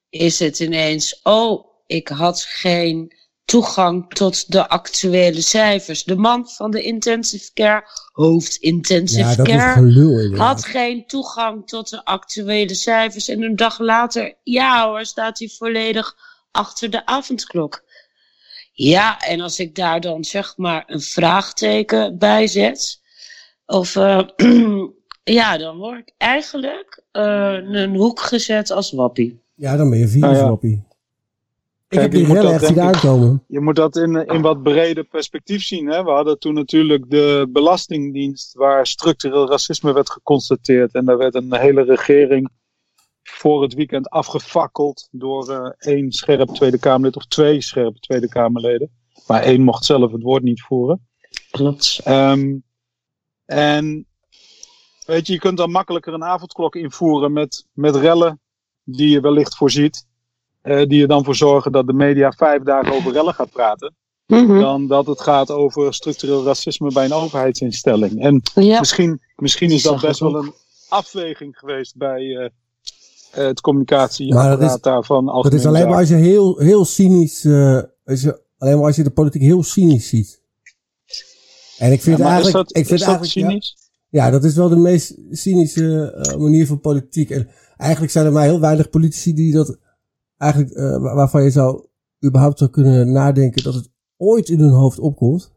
[0.09, 3.13] is het ineens, oh, ik had geen
[3.47, 6.03] toegang tot de actuele cijfers.
[6.03, 11.05] De man van de intensive care, hoofd intensive Ja, dat is care, gelul had geen
[11.05, 13.27] toegang tot de actuele cijfers.
[13.27, 16.15] En een dag later, ja hoor, staat hij volledig
[16.51, 17.83] achter de avondklok.
[18.73, 23.01] Ja, en als ik daar dan zeg maar een vraagteken bij zet,
[23.65, 24.27] of eh,
[25.39, 29.43] ja, dan word ik eigenlijk eh, een hoek gezet als wappie.
[29.55, 30.85] Ja, dan ben je Nou
[31.87, 31.89] viruswappie.
[31.89, 33.43] Ik Kijk, heb die je moet rellen dat echt zien aankomen.
[33.47, 35.87] Je moet dat in, in wat breder perspectief zien.
[35.87, 36.03] Hè?
[36.03, 40.93] We hadden toen natuurlijk de Belastingdienst, waar structureel racisme werd geconstateerd.
[40.93, 42.49] En daar werd een hele regering
[43.23, 48.91] voor het weekend afgefakkeld door eh, één scherp Tweede Kamerlid of twee scherpe Tweede Kamerleden.
[49.27, 51.07] Maar één mocht zelf het woord niet voeren.
[51.51, 52.01] Klopt.
[52.03, 52.55] Ehm,
[53.45, 54.07] en
[55.05, 58.41] weet je, je kunt dan makkelijker een avondklok invoeren met, met rellen
[58.83, 60.06] die je wellicht voorziet.
[60.67, 63.95] Eh, die er dan voor zorgen dat de media vijf dagen over rellen gaat praten.
[64.25, 64.59] Mhm.
[64.59, 68.21] Dan dat het gaat over structureel racisme bij een overheidsinstelling.
[68.21, 68.79] En Ja.
[68.79, 70.53] misschien, misschien is dat best wel een
[70.89, 72.49] afweging geweest bij eh, eh,
[73.31, 75.25] het dat communicatieapparaat daarvan.
[75.25, 78.85] Dat Algemene is alleen maar als je heel, heel cynisch, eh, als je, alleen maar
[78.85, 80.41] als je de politiek heel cynisch ziet.
[81.77, 83.75] En ik vind Ja, maar is eigenlijk, dat- ik vind is dat eigenlijk, ja- cynisch?
[84.09, 87.29] Ja, dat is wel de meest cynische manier van politiek.
[87.29, 89.77] En eigenlijk zijn er maar heel weinig politici die dat
[90.37, 91.85] eigenlijk, eh, wa- waarvan je zou
[92.25, 95.51] überhaupt zou kunnen nadenken dat het ooit in hun hoofd opkomt.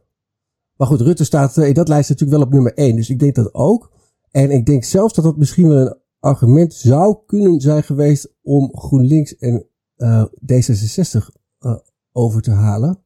[0.76, 2.96] Maar goed, Rutte staat eh, in dat lijst natuurlijk wel op nummer 1.
[2.96, 3.92] Dus ik denk dat ook.
[4.30, 8.76] En ik denk zelfs dat dat misschien wel een argument zou kunnen zijn geweest om
[8.76, 9.66] GroenLinks en
[9.96, 11.76] eh, D66 eh,
[12.12, 12.98] over te halen.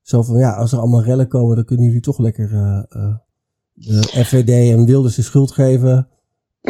[0.00, 2.48] Zo van ja, als er allemaal rellen komen, dan kunnen jullie toch lekker
[3.72, 6.08] de FVD en Wilders de schuld geven.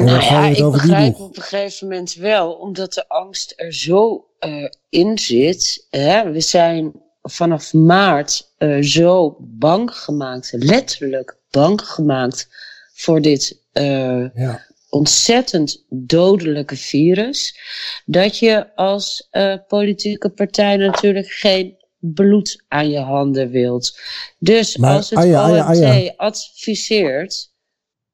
[0.04, 3.72] Nou ja, het ik over begrijp op een gegeven moment wel, omdat de angst er
[3.74, 5.86] zo eh, in zit.
[5.90, 6.30] Hè?
[6.30, 12.48] We zijn vanaf maart eh, zo bang gemaakt, letterlijk bang gemaakt
[12.94, 14.66] voor dit eh, Ja.
[14.88, 17.58] ontzettend dodelijke virus.
[18.04, 19.28] Dat je als
[19.68, 24.00] politieke partij natuurlijk geen bloed aan je handen wilt.
[24.38, 26.12] Dus Maar, als het OMT Anja.
[26.16, 27.52] adviseert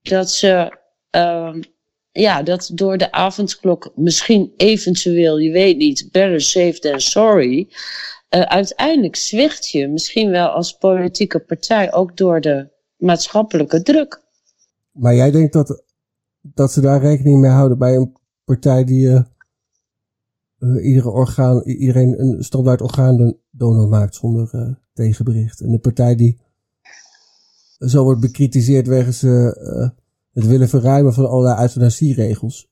[0.03, 0.79] dat ze
[1.11, 1.63] ehm,
[2.21, 7.69] ja, dat door de avondklok misschien eventueel, je weet niet, better safe than sorry.
[8.29, 14.23] eh, uiteindelijk zwicht je misschien wel als politieke partij ook door de maatschappelijke druk.
[14.93, 15.85] Maar jij denkt dat,
[16.41, 19.23] dat ze daar rekening mee houden bij een partij die eh,
[20.59, 25.61] eh, iedere orgaan, iedereen een standaard orgaandonor maakt zonder tegenbericht.
[25.61, 26.41] En de partij die
[27.79, 29.23] zo wordt bekritiseerd wegens
[30.35, 32.67] het willen verruimen van allerlei euthanasieregels.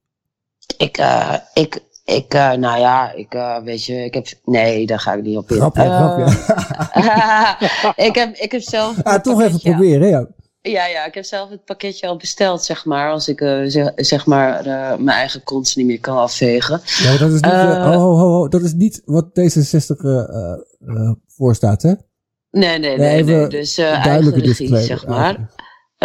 [0.77, 5.01] Ik, eh, ik, ik, eh, nou ja, ik, eh, weet je, ik heb, nee, daar
[5.01, 5.57] ga ik niet op in.
[5.57, 6.25] Grapje, grapje.
[8.09, 9.03] ik, heb, ik heb zelf.
[9.03, 10.27] Ah, toch even proberen, ja.
[10.63, 13.11] Ja, ja, ik heb zelf het pakketje al besteld, zeg maar.
[13.11, 14.63] Als ik zeg, zeg maar
[15.01, 16.81] mijn eigen kont niet meer kan afvegen.
[16.85, 20.53] Ja, dat is niet, ho, ho, ho, dat is niet wat D66 eh, eh,
[20.87, 21.93] eh, voorstaat, hè?
[22.51, 23.37] Nee, nee, Nee, nee.
[23.37, 23.49] nee.
[23.49, 25.51] Dus eigen regie, zeg maar.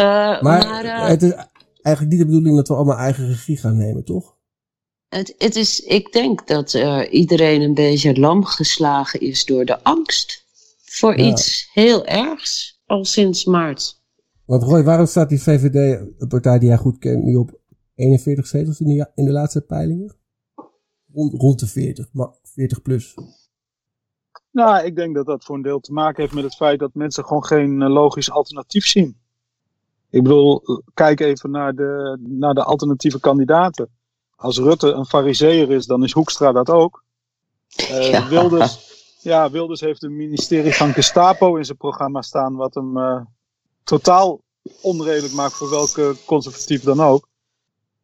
[0.04, 1.32] Maar maar eh, het is
[1.82, 4.36] eigenlijk niet de bedoeling dat we allemaal eigen regie gaan nemen, toch?
[5.10, 9.84] Het, het is, ik denk dat eh, iedereen een beetje lam geslagen is door de
[9.84, 10.46] angst
[10.86, 11.26] voor Ja.
[11.26, 14.02] iets heel ergs al sinds maart.
[14.46, 17.60] Want Roy, waarom staat die VVD, een partij die jij goed kent, nu op
[17.96, 20.16] 41 zetels in de, ja- in de laatste peilingen?
[21.14, 23.14] Rond, rond de 40, maar 40 plus.
[24.52, 26.94] Nou, ik denk dat dat voor een deel te maken heeft met het feit dat
[26.94, 29.17] mensen gewoon geen eh, logisch alternatief zien.
[30.10, 30.62] Ik bedoel,
[30.94, 33.90] kijk even naar de, naar de alternatieve kandidaten.
[34.36, 37.04] Als Rutte een fariseer is, dan is Hoekstra dat ook.
[37.76, 38.28] Eh, Ja.
[38.28, 38.92] Wilders,
[39.22, 43.22] ja, Wilders heeft een ministerie van Gestapo in zijn programma staan, wat hem eh,
[43.84, 44.42] totaal
[44.82, 47.28] onredelijk maakt voor welke conservatief dan ook.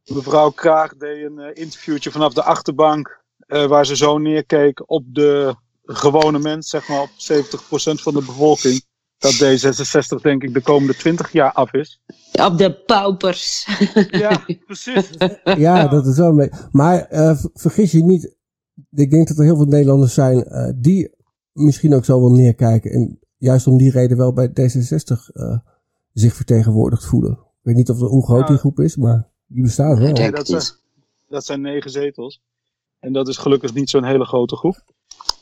[0.05, 5.55] Mevrouw Kraag deed een eh, interviewtje vanaf de achterbank, waar ze zo neerkeek op de
[5.85, 8.83] gewone mens, zeg maar op 70% van de bevolking.
[9.23, 12.01] Dat D66 denk ik de komende 20 jaar af is.
[12.45, 13.67] Op de paupers.
[14.09, 15.09] Ja, precies.
[15.43, 16.49] Ja, dat is wel mee.
[16.71, 18.35] Maar eh, ver- vergis je niet.
[18.91, 21.11] Ik denk dat er heel veel Nederlanders zijn eh, die
[21.51, 22.91] misschien ook zo wel neerkijken.
[22.91, 25.57] En juist om die reden wel bij D66 eh,
[26.13, 27.31] zich vertegenwoordigd voelen.
[27.31, 28.47] Ik weet niet of er, hoe groot Ja.
[28.47, 30.11] die groep is, maar die bestaat wel.
[30.11, 30.63] Nee, dat, zijn,
[31.27, 32.41] dat zijn negen zetels.
[32.99, 34.83] En dat is gelukkig niet zo'n hele grote groep.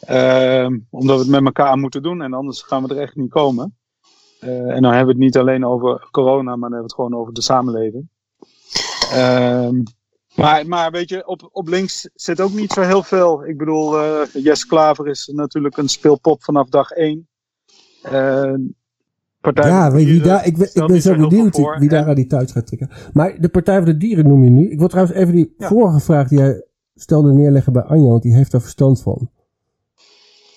[0.02, 3.30] Ehm, omdat we het met elkaar moeten doen en anders gaan we er echt niet
[3.30, 3.76] komen.
[4.40, 6.94] Eh, en dan hebben we het niet alleen over corona, maar dan hebben we het
[6.94, 8.10] gewoon over de samenleving.
[9.12, 9.82] Ehm,
[10.36, 13.46] maar, maar weet je, op, op links zit ook niet zo heel veel.
[13.46, 17.28] Ik bedoel, eh Jess Klaver is natuurlijk een speelpop vanaf dag één.
[18.02, 18.54] Eh,
[19.42, 22.28] Partij ja, weet wie daar, ik ben, ik ben zo benieuwd wie daar aan die
[22.28, 22.90] touwtjes gaat trekken.
[23.14, 24.70] Maar de Partij voor de Dieren noem je nu.
[24.70, 25.68] Ik wil trouwens even die Ja.
[25.68, 29.30] vorige vraag die jij stelde neerleggen bij Anja, want die heeft daar verstand van.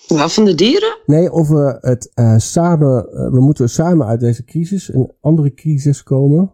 [0.07, 0.97] Wat van de dieren?
[1.05, 5.53] Nee, of we het eh, samen, eh, we moeten samen uit deze crisis een andere
[5.53, 6.53] crisis komen.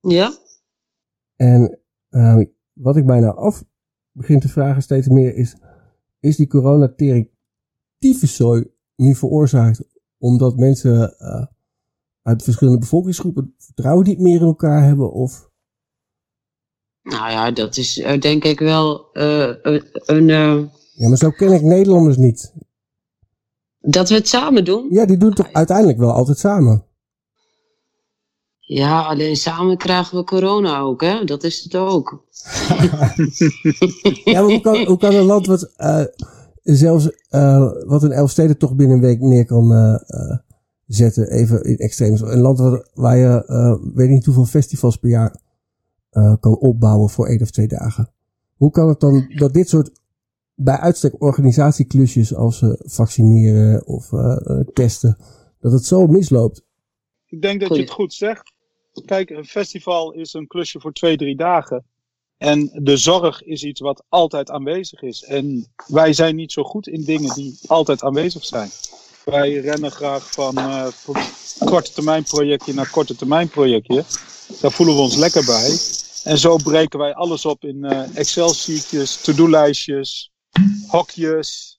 [0.00, 0.36] Ja.
[1.36, 1.78] En
[2.08, 2.40] eh,
[2.72, 3.64] wat ik mij nou af
[4.12, 5.56] begin te vragen steeds meer is,
[6.20, 7.30] is die coronatering
[7.98, 9.82] tyfuszooi nu veroorzaakt
[10.18, 11.46] omdat mensen eh,
[12.22, 15.46] uit verschillende bevolkingsgroepen vertrouwen niet meer in elkaar hebben of...
[17.02, 20.70] Nou ja, dat is denk ik wel een.
[20.98, 22.52] Ja, maar zo ken ik Nederlanders niet.
[23.80, 24.86] dat we het samen doen.
[24.90, 26.84] Ja, die doen het toch uiteindelijk wel altijd samen.
[28.60, 31.24] Ja, alleen samen krijgen we corona ook, hè?
[31.24, 32.24] Dat is het ook.
[34.24, 36.04] Ja, maar hoe kan, hoe kan een land wat eh,
[36.62, 40.36] zelfs eh, wat een Elfstedentocht binnen een week neer kan eh,
[40.86, 42.14] zetten, even in extreem.
[42.14, 45.40] Een land waar, waar je weet niet hoeveel festivals per jaar
[46.40, 48.10] kan opbouwen voor één of twee dagen.
[48.56, 49.90] Hoe kan het dan dat dit soort
[50.60, 55.16] bij uitstek organisatieklusjes als eh, vaccineren of eh, eh, testen,
[55.60, 56.62] dat het zo misloopt?
[57.26, 58.52] Ik denk dat je het goed zegt.
[59.04, 61.84] Kijk, een festival is een klusje voor twee, drie dagen.
[62.38, 65.24] En de zorg is iets wat altijd aanwezig is.
[65.24, 68.68] En wij zijn niet zo goed in dingen die altijd aanwezig zijn.
[69.24, 70.86] Wij rennen graag van eh,
[71.64, 74.04] korte termijn projectje naar korte termijn projectje.
[74.60, 75.78] Daar voelen we ons lekker bij.
[76.24, 80.32] En zo breken wij alles op in eh, Excel-sheetjes, to-do-lijstjes,
[80.88, 81.78] hokjes.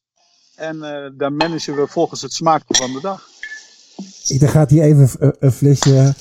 [0.56, 3.28] En eh, daar managen we volgens het smaakje van de dag.
[4.28, 6.14] Ik, dan gaat hier even een, een flesje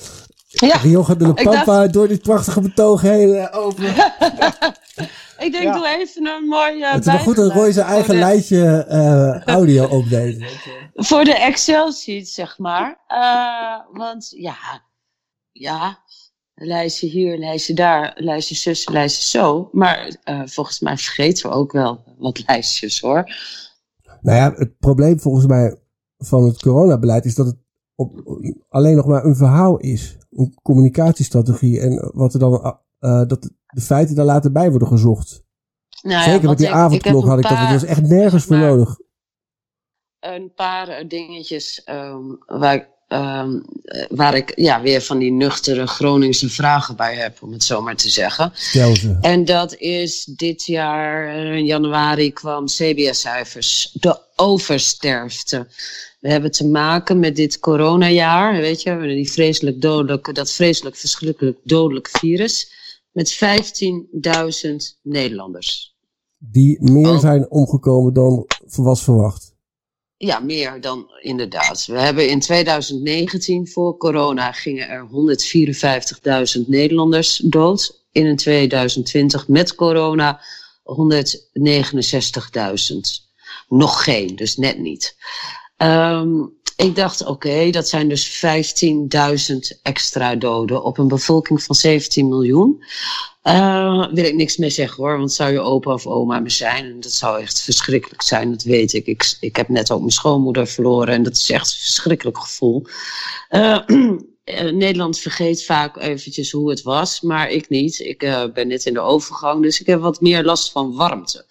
[0.48, 3.84] Ja, Rioja de la Pampa door dit prachtige betoog heen eh, open.
[5.38, 6.82] Ik denk, doe even een mooi.
[6.82, 10.44] eh, Het is wel goed dat Roy zijn eigen de- lijstje eh, audio opdeed.
[10.94, 12.98] Voor de Excel-sheet, zeg maar.
[13.06, 14.56] Eh, want ja,
[15.52, 15.98] ja,
[16.58, 19.68] lijstje hier, lijstje daar, lijstje zus, lijstje zo.
[19.72, 23.24] Maar eh, volgens mij vergeten we ook wel wat lijstjes hoor.
[24.20, 25.78] Nou ja, het probleem volgens mij
[26.18, 27.56] van het coronabeleid is dat het
[27.94, 30.16] op, alleen nog maar een verhaal is.
[30.30, 31.80] Een communicatiestrategie.
[31.80, 35.44] En wat er dan, eh, dat de feiten daar later bij worden gezocht.
[36.02, 37.52] Nou ja, Zeker met die ik- avondklok ik had ik dat.
[37.52, 38.96] Paar- was echt nergens voor nodig.
[40.20, 43.44] een paar eh, dingetjes ehm, waar, ehm, eh,
[44.08, 47.96] waar ik ja, weer van die nuchtere Groningse vragen bij heb, om het zo maar
[47.96, 48.52] te zeggen.
[49.20, 55.66] En dat is dit jaar, in januari kwam CBS-cijfers, de oversterfte.
[56.20, 61.58] We hebben te maken met dit coronajaar, weet je, die vreselijk dodelijke, dat vreselijk verschrikkelijk
[61.62, 62.72] dodelijke virus,
[63.12, 65.96] met 15.000 Nederlanders.
[66.38, 67.20] Die meer Oh.
[67.20, 69.47] zijn omgekomen dan was verwacht.
[70.18, 71.86] Ja, meer dan inderdaad.
[71.86, 75.08] We hebben in 2019 voor corona gingen er
[76.60, 78.02] 154.000 Nederlanders dood.
[78.12, 80.40] In 2020 met corona
[80.82, 80.94] 169.000.
[83.68, 85.16] Nog geen, dus net niet.
[85.76, 86.44] Ehm,
[86.78, 88.44] ik dacht, oké, dat zijn dus
[89.50, 92.84] 15.000 extra doden op een bevolking van 17 miljoen.
[93.42, 96.84] Uh, wil ik niks meer zeggen hoor, want zou je opa of oma me zijn.
[96.84, 99.06] En dat zou echt verschrikkelijk zijn, dat weet ik.
[99.06, 99.36] ik.
[99.40, 102.84] Ik heb net ook mijn schoonmoeder verloren en dat is echt een verschrikkelijk gevoel.
[103.50, 103.78] Uh,
[104.72, 107.98] Nederland vergeet vaak eventjes hoe het was, maar ik niet.
[107.98, 108.18] Ik
[108.54, 111.44] ben net in de overgang, dus ik heb wat meer last van warmte.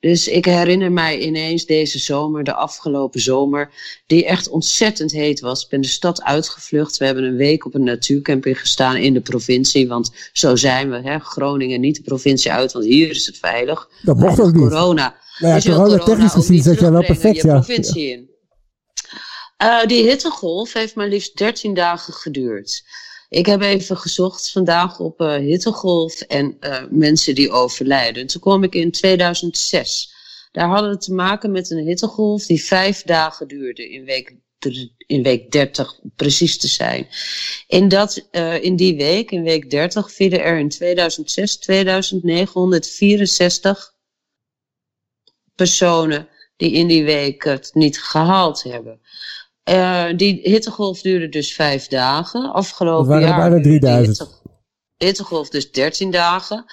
[0.00, 3.70] Dus ik herinner mij ineens deze zomer, de afgelopen zomer,
[4.06, 5.62] die echt ontzettend heet was.
[5.62, 6.96] Ik ben de stad uitgevlucht.
[6.96, 9.88] We hebben een week op een natuurcamping gestaan in de provincie.
[9.88, 11.18] Want zo zijn we, hè?
[11.18, 13.88] Groningen niet de provincie uit, want hier is het veilig.
[14.02, 14.62] Dat mocht ook niet.
[14.62, 15.16] Corona.
[15.38, 17.54] Nou ja, je corona technisch gezien zat jij wel perfect, je ja.
[17.54, 18.30] provincie in.
[19.56, 22.84] Eh, die hittegolf heeft maar liefst 13 dagen geduurd.
[23.28, 28.26] Ik heb even gezocht vandaag op eh, hittegolf en eh, mensen die overlijden.
[28.26, 30.12] Toen kwam ik in 2006.
[30.52, 34.36] Daar hadden we te maken met een hittegolf die vijf dagen duurde in week,
[34.96, 37.08] in week 30 om precies te zijn.
[37.66, 43.94] In, dat, eh, in die week, in week 30, vielen er in 2006 2964
[45.54, 49.00] personen die in die week het niet gehaald hebben.
[49.68, 52.52] Eh, die hittegolf duurde dus vijf dagen.
[52.52, 54.18] Afgelopen waren jaar bijna duurde die 3000.
[54.18, 54.34] hitte-
[54.96, 56.64] hittegolf dus 13 dagen.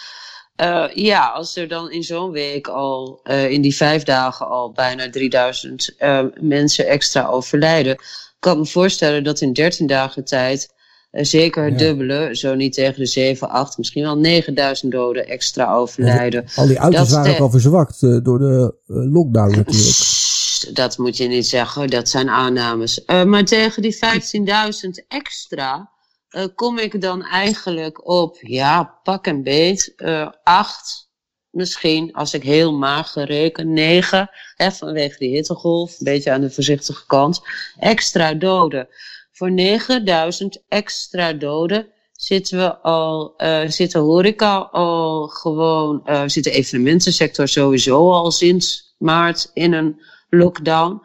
[0.55, 4.71] Eh, ja, als er dan in zo'n week al, eh, in die vijf dagen al
[4.71, 7.95] bijna 3000 eh, mensen extra overlijden,
[8.39, 10.73] kan ik me voorstellen dat in 13 dagen tijd
[11.11, 11.85] zeker het Ja.
[11.87, 16.45] dubbele, zo niet tegen de 7, 8, misschien wel 9000 doden extra overlijden.
[16.55, 19.97] Al die auto's Dat waren ook al verzwakt door de lockdown natuurlijk.
[20.73, 23.05] Dat moet je niet zeggen, dat zijn aannames.
[23.05, 25.93] Eh, maar tegen die 15.000 extra
[26.29, 31.09] eh, kom ik dan eigenlijk op, ja, pak een beet, eh, acht,
[31.49, 36.51] misschien, als ik heel mager reken, negen, hè, vanwege die hittegolf, een beetje aan de
[36.51, 37.41] voorzichtige kant,
[37.79, 38.87] extra doden.
[39.31, 46.43] Voor 9000 extra doden zitten we al, eh zit de horeca al gewoon, eh zit
[46.43, 50.01] de evenementensector sowieso al sinds maart in een
[50.37, 51.01] lockdown.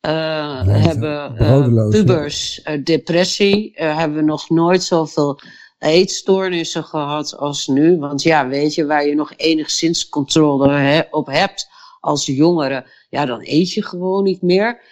[0.00, 1.88] Eh hebben ja.
[1.90, 5.40] pubers eh, depressie, hebben we nog nooit zoveel
[5.78, 7.98] eetstoornissen gehad als nu.
[7.98, 11.68] Want ja, weet je, waar je nog enigszins controle he- op hebt
[12.00, 14.82] als jongere, ja, dan eet je gewoon niet meer.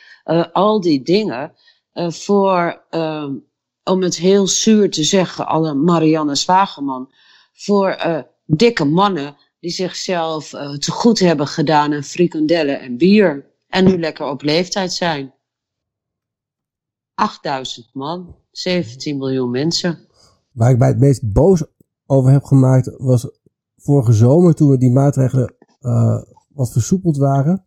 [0.53, 1.53] Al die dingen
[1.95, 3.35] voor, ehm,
[3.85, 7.13] om het heel zuur te zeggen, alle Marianne Zwageman,
[7.53, 7.97] voor
[8.47, 13.52] dikke mannen die zichzelf te goed hebben gedaan aan frikandellen en bier.
[13.73, 15.35] En nu lekker op leeftijd zijn.
[17.15, 19.99] 8000 man, 17 miljoen mensen.
[20.51, 21.65] Waar ik mij het meest boos
[22.07, 23.31] over heb gemaakt was
[23.77, 27.65] vorige zomer toen we die maatregelen eh, wat versoepeld waren.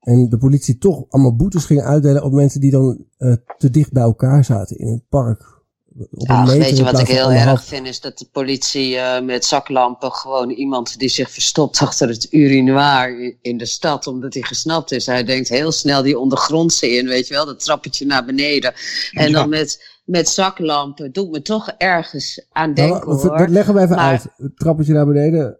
[0.00, 3.92] En de politie toch allemaal boetes ging uitdelen op mensen die dan eh, te dicht
[3.92, 5.53] bij elkaar zaten in het park.
[5.98, 8.96] Op een Ach, meter weet je wat ik heel erg vind, is dat de politie
[8.96, 14.34] eh, met zaklampen gewoon iemand die zich verstopt achter het urinoir in de stad, omdat
[14.34, 15.06] hij gesnapt is.
[15.06, 18.72] Hij denkt heel snel die ondergrondse in, weet je wel, dat trappetje naar beneden.
[19.12, 23.38] En dan met, met zaklampen doet me toch ergens aan Nou, denken hoor.
[23.38, 24.26] dat leggen we even Maar- uit.
[24.36, 25.58] Het trappetje naar beneden.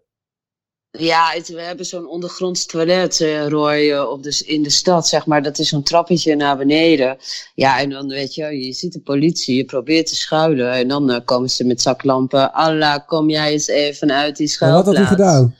[0.99, 5.09] Ja, het- we hebben zo'n ondergronds toilet, eh, Roy, eh, op de, in de stad,
[5.09, 5.43] zeg maar.
[5.43, 7.17] Dat is zo'n trappetje naar beneden.
[7.55, 10.73] Ja, en dan weet je, je ziet de politie, je probeert te schuilen.
[10.73, 12.53] En dan eh, komen ze met zaklampen.
[12.53, 14.87] Allah, kom jij eens even uit die Maar wat schuilplaats.
[14.87, 15.55] had hij gedaan?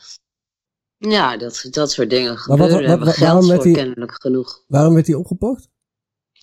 [0.97, 2.71] Ja, dat, dat soort dingen wat- gebeuren.
[2.71, 4.63] wat- Daar hebben we wat- waarom werd hij- kennelijk genoeg.
[4.69, 5.69] Waarom werd hij opgepakt?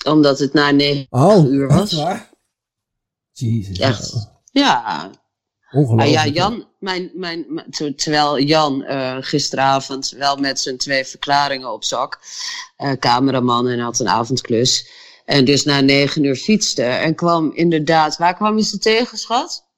[0.06, 1.93] Omdat het na negen Oh, uur echt was.
[1.93, 2.30] waar?
[3.32, 3.77] Jezus.
[3.80, 4.30] Echt.
[4.51, 5.10] Ja,
[5.71, 6.17] Ongelooflijk.
[6.17, 11.06] Ah ja, Jan, mijn, mijn, mijn- ter- terwijl Jan eh, gisteravond wel met zijn twee
[11.06, 12.20] verklaringen op zak,
[12.78, 14.89] eh, cameraman en had een avondklus,
[15.26, 19.70] en dus na negen uur fietste en kwam inderdaad, waar kwam je ze tegen, schat?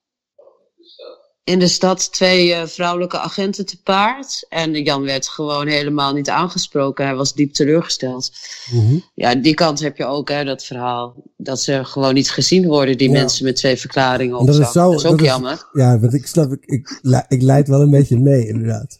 [1.45, 4.45] In de stad twee eh, vrouwelijke agenten te paard.
[4.49, 7.05] En Jan werd gewoon helemaal niet aangesproken.
[7.05, 8.31] Hij was diep teleurgesteld.
[8.71, 8.97] Mhm.
[9.13, 11.15] Ja, die kant heb je ook, hè, dat verhaal.
[11.37, 13.19] Dat ze gewoon niet gezien worden, die Ja.
[13.19, 15.67] mensen met twee verklaringen op dat is zo- dat is ook dat is- jammer.
[15.73, 18.99] Ja, want ik snap, ik, ik, ik leid wel een beetje mee, inderdaad.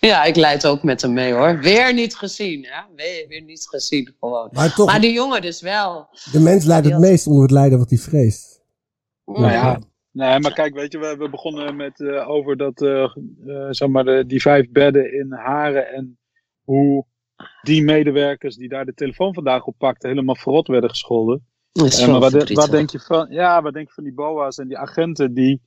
[0.00, 1.58] Ja, ik leid ook met hem mee hoor.
[1.60, 2.80] Weer niet gezien, hè?
[2.96, 4.48] Weer, weer niet gezien gewoon.
[4.52, 6.08] Maar toch- die jongen dus wel.
[6.32, 8.60] De mens leidt het meest onder het lijden wat hij vreest.
[9.24, 9.78] Nou ja,
[10.14, 13.14] nee, maar kijk, weet je, we, we begonnen met uh, over dat, uh,
[13.46, 16.18] uh, zeg maar, de, die vijf bedden in Haren en
[16.64, 17.04] hoe
[17.62, 21.46] die medewerkers die daar de telefoon vandaag op pakten helemaal verrot werden gescholden.
[21.72, 24.04] Dat is zo maar wat, de- wat denk je van, ja, wat denk je van
[24.04, 25.62] die BOA's en die agenten die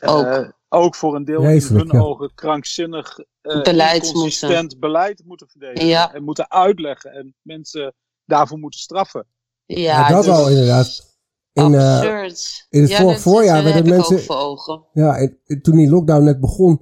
[0.00, 0.26] Ook.
[0.26, 1.98] ook, ook voor een deel in hun ja.
[2.00, 6.14] ogen krankzinnig, uh, Beleid inconsistent beleid moeten verdedigen Ja.
[6.14, 9.26] en moeten uitleggen en mensen daarvoor moeten straffen.
[9.66, 11.13] Ja, Ja, dat dus al inderdaad.
[11.54, 12.66] In, eh, absurd.
[12.70, 14.82] in het ja, dat- voorjaar dat werden mensen- voor ogen.
[14.92, 16.80] Ja, en, en toen die lockdown net begon,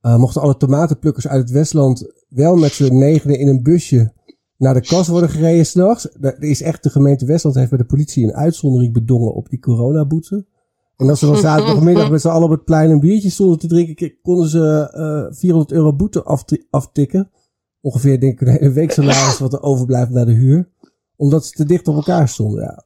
[0.00, 4.12] eh, mochten alle tomatenplukkers uit het Westland wel met z'n negenen in een busje
[4.56, 6.08] naar de kas worden gereden s'nachts.
[6.20, 9.58] Er is echt, de gemeente Westland heeft bij de politie een uitzondering bedongen op die
[9.58, 10.46] coronaboete.
[10.96, 13.66] En als ze dan zaterdagmiddag met z'n allen op het plein een biertje stonden te
[13.66, 17.30] drinken, konden ze eh 400 euro boete afti- aftikken.
[17.80, 20.68] Ongeveer denk ik een hele week salaris wat er overblijft naar de huur.
[21.16, 22.84] Omdat ze te dicht op elkaar stonden, ja.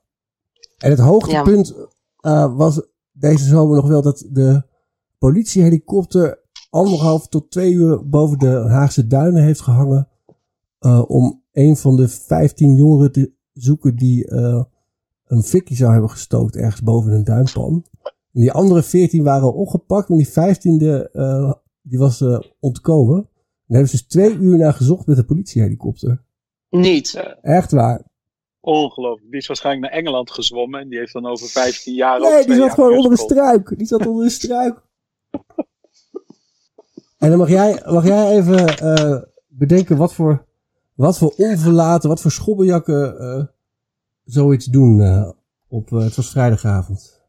[0.79, 1.75] En het hoogtepunt
[2.17, 4.63] eh, was deze zomer nog wel dat de
[5.19, 10.09] politiehelikopter anderhalf tot twee uur boven de Haagse duinen heeft gehangen.
[10.79, 14.65] eh, om een van de 15 jongeren te zoeken die eh,
[15.27, 17.85] een fikkie zou hebben gestookt ergens boven een duinpan.
[18.33, 21.53] En die andere 14 waren opgepakt, maar die 15e eh,
[21.83, 22.25] die was
[22.61, 23.17] ontkomen.
[23.17, 23.25] En
[23.67, 26.25] daar hebben ze dus twee uur naar gezocht met een politiehelikopter.
[26.71, 27.37] Niet.
[27.43, 28.03] Echt waar.
[28.67, 29.31] Ongelooflijk.
[29.31, 32.47] Die is waarschijnlijk naar Engeland gezwommen en die heeft dan over 15 jaar ook Nee,
[32.47, 33.79] die zat gewoon onder een struik.
[33.79, 34.83] Die zat onder een struik.
[37.19, 40.47] En dan mag jij, mag jij even eh, bedenken wat voor,
[40.95, 43.45] wat voor onverlaten, wat voor schobbejakken eh,
[44.25, 45.31] zoiets doen eh,
[45.69, 47.23] op, eh, het was vrijdagavond.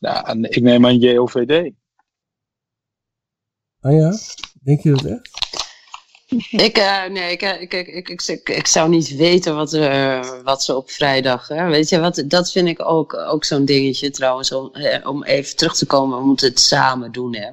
[0.00, 1.72] En ik neem aan JOVD.
[3.80, 4.12] Ah ja?
[4.62, 5.43] Denk je dat echt?
[6.50, 10.30] Ik, eh, nee, ik, eh, ik, ik, ik, ik, ik, zou niet weten wat, eh,
[10.44, 11.48] wat ze op vrijdag.
[11.48, 11.68] Hè.
[11.68, 14.52] Weet je, wat, dat vind ik ook, ook zo'n dingetje trouwens.
[14.52, 14.72] Om,
[15.04, 17.36] om even terug te komen, we moeten het samen doen.
[17.36, 17.50] Hè.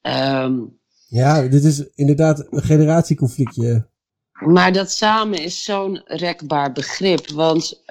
[0.00, 0.58] Ehm,
[1.08, 3.88] Ja, dit is inderdaad een generatieconflictje.
[4.32, 7.30] maar dat samen is zo'n rekbaar begrip.
[7.30, 7.82] Want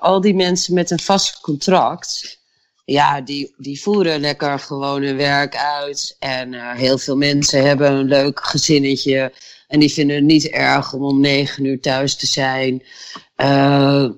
[0.00, 2.38] al die mensen met een vast contract.
[2.84, 6.16] Ja, die, die voeren lekker gewoon hun werk uit.
[6.18, 9.32] En heel veel mensen hebben een leuk gezinnetje.
[9.68, 12.82] En die vinden het niet erg om om negen uur thuis te zijn.
[13.34, 14.08] Eh,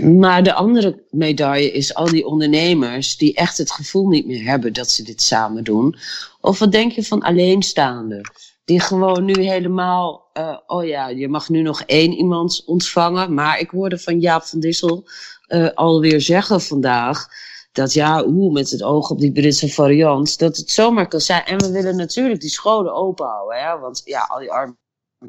[0.00, 4.72] maar de andere medaille is al die ondernemers die echt het gevoel niet meer hebben
[4.72, 5.96] dat ze dit samen doen.
[6.40, 8.30] Of wat denk je van alleenstaanden?
[8.64, 13.34] Die gewoon nu helemaal, eh, oh ja, je mag nu nog één iemand ontvangen.
[13.34, 15.08] Maar ik hoorde van Jaap van Dissel
[15.46, 17.28] eh, alweer zeggen vandaag.
[17.72, 21.44] Dat ja, oeh, met het oog op die Britse variant, dat het zomaar kan zijn.
[21.44, 23.58] En we willen natuurlijk die scholen open houden.
[23.58, 23.78] Hè?
[23.78, 24.76] Want ja, al die arme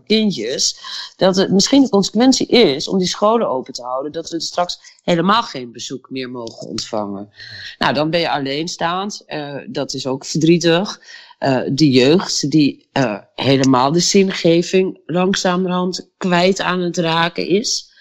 [0.05, 0.77] kindjes.
[1.15, 4.11] Dat het misschien de consequentie is om die scholen open te houden.
[4.11, 7.29] Dat we straks helemaal geen bezoek meer mogen ontvangen.
[7.77, 9.23] Nou, dan ben je alleenstaand.
[9.25, 11.01] eh dat is ook verdrietig.
[11.37, 17.91] Eh de jeugd die eh, helemaal de zingeving langzamerhand kwijt aan het raken is.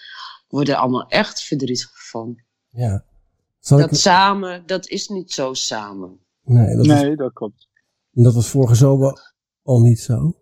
[0.47, 2.35] Worden allemaal echt verdrietig van.
[2.69, 3.05] Ja.
[3.63, 6.19] Zal dat ik, samen, dat is niet zo samen.
[6.43, 7.67] nee, dat, Nee, dat klopt.
[8.11, 9.33] Was, dat was vorige zomer
[9.63, 10.35] al niet zo.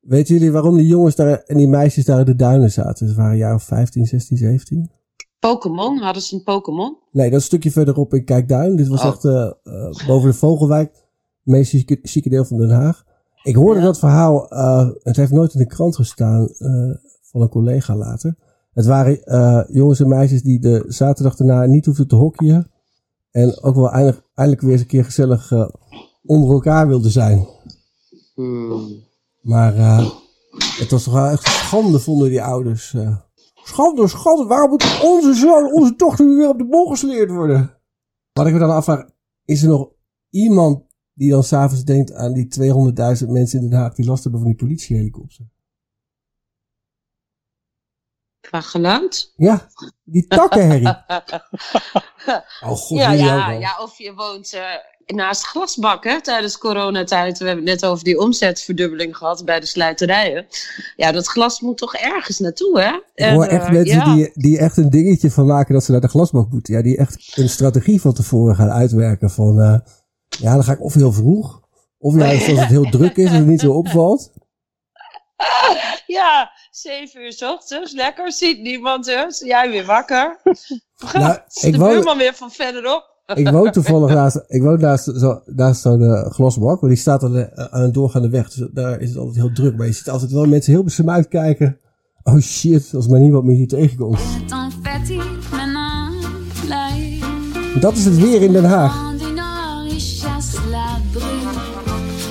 [0.00, 3.08] Weten jullie waarom die jongens daar en die meisjes daar in de duinen zaten?
[3.08, 4.90] Ze waren een jaar of 15, 16, 17.
[5.38, 6.96] Pokémon, hadden ze een Pokémon?
[7.10, 8.76] Nee, dat stukje verderop in Kijkduin.
[8.76, 9.06] Dit was Oh.
[9.06, 10.92] echt eh, eh, boven de Vogelwijk.
[10.92, 11.02] Het
[11.44, 11.70] meest
[12.02, 13.04] chique deel van Den Haag.
[13.42, 16.90] Ik hoorde dat verhaal, eh, het heeft nooit in de krant gestaan, eh,
[17.22, 18.36] van een collega later.
[18.74, 22.70] Het waren eh, jongens en meisjes die de zaterdag daarna niet hoefden te hockeyen.
[23.30, 25.68] En ook wel eindelijk, eindelijk weer eens een keer gezellig eh,
[26.24, 27.46] onder elkaar wilden zijn.
[28.34, 29.02] Hmm.
[29.40, 30.10] Maar eh,
[30.78, 32.96] het was toch wel echt schande, vonden die ouders.
[33.54, 37.78] Schande, schande, waarom moet onze zoon, onze dochter weer op de bol gesleerd worden?
[38.32, 39.04] Wat ik me dan afvraag,
[39.44, 39.90] is er nog
[40.30, 40.82] iemand
[41.14, 42.48] die dan s'avonds denkt aan die
[43.24, 45.46] 200.000 mensen in Den Haag die last hebben van die politiehelikopter?
[48.48, 49.32] Qua geluid?
[49.36, 49.68] Ja,
[50.04, 50.96] die takkenherrie.
[52.60, 53.10] Oh god, ja,
[53.50, 57.38] ja, of je woont eh, naast glasbak hè, tijdens coronatijd.
[57.38, 60.46] We hebben het net over die omzetverdubbeling gehad bij de slijterijen.
[60.96, 63.24] Ja, dat glas moet toch ergens naartoe, hè?
[63.26, 64.14] Ik hoor echt eh, mensen ja.
[64.14, 66.74] die, die echt een dingetje van maken dat ze naar de glasbak moeten.
[66.74, 69.60] Ja, die echt een strategie van tevoren gaan uitwerken van...
[69.60, 69.78] eh,
[70.28, 71.60] ja, dan ga ik of heel vroeg,
[71.98, 74.32] of juist als het heel druk is en het niet zo opvalt.
[76.06, 79.38] Ja, zeven uur 's ochtends, lekker, ziet niemand dus.
[79.38, 80.36] Jij weer wakker.
[81.12, 83.12] Nou, Is ik de woon- buurman weer van verderop.
[83.34, 87.22] Ik woon toevallig naast, ik woon naast, zo, naast zo'n eh, glasbak, maar die staat
[87.22, 88.50] aan, de, aan een doorgaande weg.
[88.50, 89.76] Dus daar is het altijd heel druk.
[89.76, 91.78] Maar je ziet altijd wel mensen heel besmuit kijken.
[92.22, 94.20] Oh shit, als maar niemand meer hier tegenkomt.
[97.80, 98.94] Dat is het weer in Den Haag.
[99.08, 101.52] Vent du nord, il chasse la brume.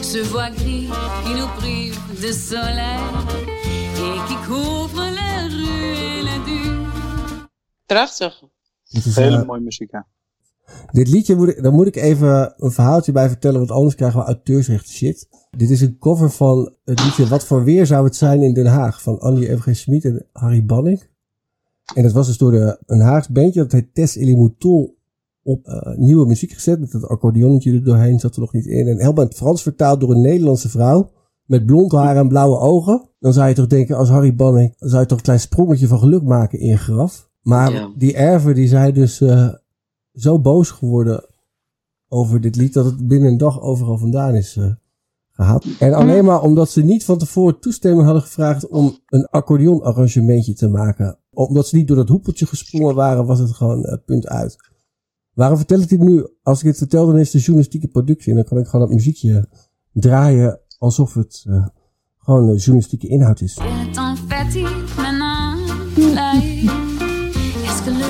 [0.01, 0.87] Ce voix gris
[1.23, 2.99] qui nous prive de soleil
[4.03, 6.87] et qui couvre et la dune.
[7.85, 8.33] Prachtig.
[8.91, 10.07] Is, Hele eh, mooie muziek, ja.
[10.91, 14.19] Dit liedje, moet ik, daar moet ik even een verhaaltje bij vertellen, want anders krijgen
[14.19, 15.27] we auteursrecht shit.
[15.57, 18.65] Dit is een cover van het liedje Wat voor weer zou het zijn in Den
[18.65, 19.75] Haag van Annie F.G.
[19.75, 21.11] Smit en Harry Banning.
[21.95, 24.95] En dat was dus door de, een Haags bandje, dat heet Tess Elimouton,
[25.43, 26.79] op eh, nieuwe muziek gezet.
[26.79, 28.87] Met dat accordeonnetje er doorheen zat er nog niet in.
[28.87, 31.11] En helemaal in het Frans vertaald door een Nederlandse vrouw.
[31.45, 33.09] Met blond haar en blauwe ogen.
[33.19, 35.99] Dan zou je toch denken, als Harry Banning, zou je toch een klein sprongetje van
[35.99, 37.29] geluk maken in je graf.
[37.41, 37.91] Maar Ja.
[37.97, 39.49] die erven, die zijn dus eh,
[40.13, 41.25] zo boos geworden
[42.07, 44.71] over dit lied, dat het binnen een dag overal vandaan is eh,
[45.31, 45.65] gehaald.
[45.79, 50.67] En alleen maar omdat ze niet van tevoren toestemming hadden gevraagd om een accordeonarrangementje te
[50.67, 51.17] maken.
[51.33, 54.71] Omdat ze niet door dat hoepeltje gesprongen waren, was het gewoon eh, punt uit.
[55.33, 56.27] Waarom vertel ik dit nu?
[56.43, 58.29] Als ik dit vertel, dan is het de journalistieke productie.
[58.29, 59.49] En dan kan ik gewoon dat muziekje
[59.93, 61.67] draaien alsof het eh,
[62.17, 63.55] gewoon een journalistieke inhoud is.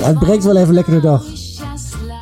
[0.00, 1.24] Ja, het breekt wel even lekker de dag.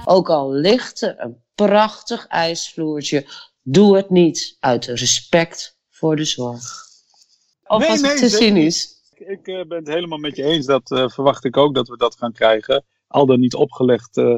[0.05, 3.27] Ook al ligt er een prachtig ijsvloertje,
[3.63, 6.83] doe het niet uit respect voor de zorg.
[7.67, 9.01] Of Nee, was nee, het te cynisch?
[9.15, 10.67] Ik eh, ben het helemaal met je eens.
[10.67, 12.85] Dat eh, verwacht ik ook dat we dat gaan krijgen.
[13.07, 14.37] Al dan niet opgelegd eh,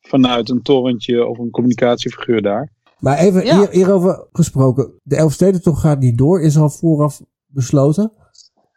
[0.00, 2.72] vanuit een torentje of een communicatiefiguur daar.
[2.98, 5.00] Maar even hier, hierover gesproken.
[5.02, 8.12] De Elfstedentocht gaat niet door, is al vooraf besloten.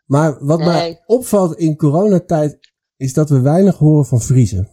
[0.06, 4.68] Maar wat mij opvalt in coronatijd is dat we weinig horen van Friese.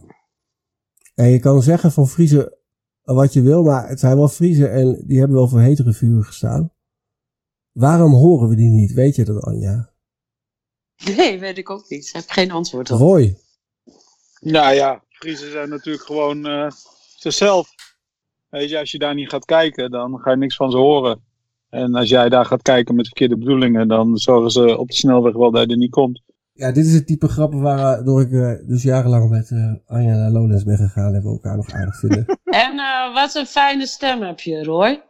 [1.15, 2.57] En je kan zeggen van Friese
[3.01, 6.23] wat je wil, maar het zijn wel Friese en die hebben wel voor hetere vuren
[6.23, 6.71] gestaan.
[7.71, 8.93] Waarom horen we die niet?
[8.93, 9.93] Weet je dat, Anja?
[11.17, 12.07] Nee, weet ik ook niet.
[12.07, 12.99] Ik heb geen antwoord op.
[12.99, 13.37] Roy.
[14.39, 16.71] Nou ja, Friesen zijn natuurlijk gewoon eh,
[17.17, 17.73] zichzelf.
[18.49, 21.21] Weet je, als je daar niet gaat kijken, dan ga je niks van ze horen.
[21.69, 25.33] En als jij daar gaat kijken met verkeerde bedoelingen, dan zorgen ze op de snelweg
[25.33, 26.21] wel dat je er niet komt.
[26.53, 30.63] Ja, dit is het type grappen waardoor ik eh, dus jarenlang met eh, Anja Lowlands
[30.63, 32.25] ben gegaan en we elkaar nog aardig vinden.
[32.43, 35.03] En eh, wat een fijne stem heb je, Roy.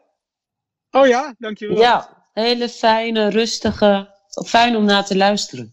[0.91, 1.77] Oh ja, dankjewel.
[1.77, 4.15] Ja, hele fijne, rustige.
[4.45, 5.71] Fijn om naar te luisteren.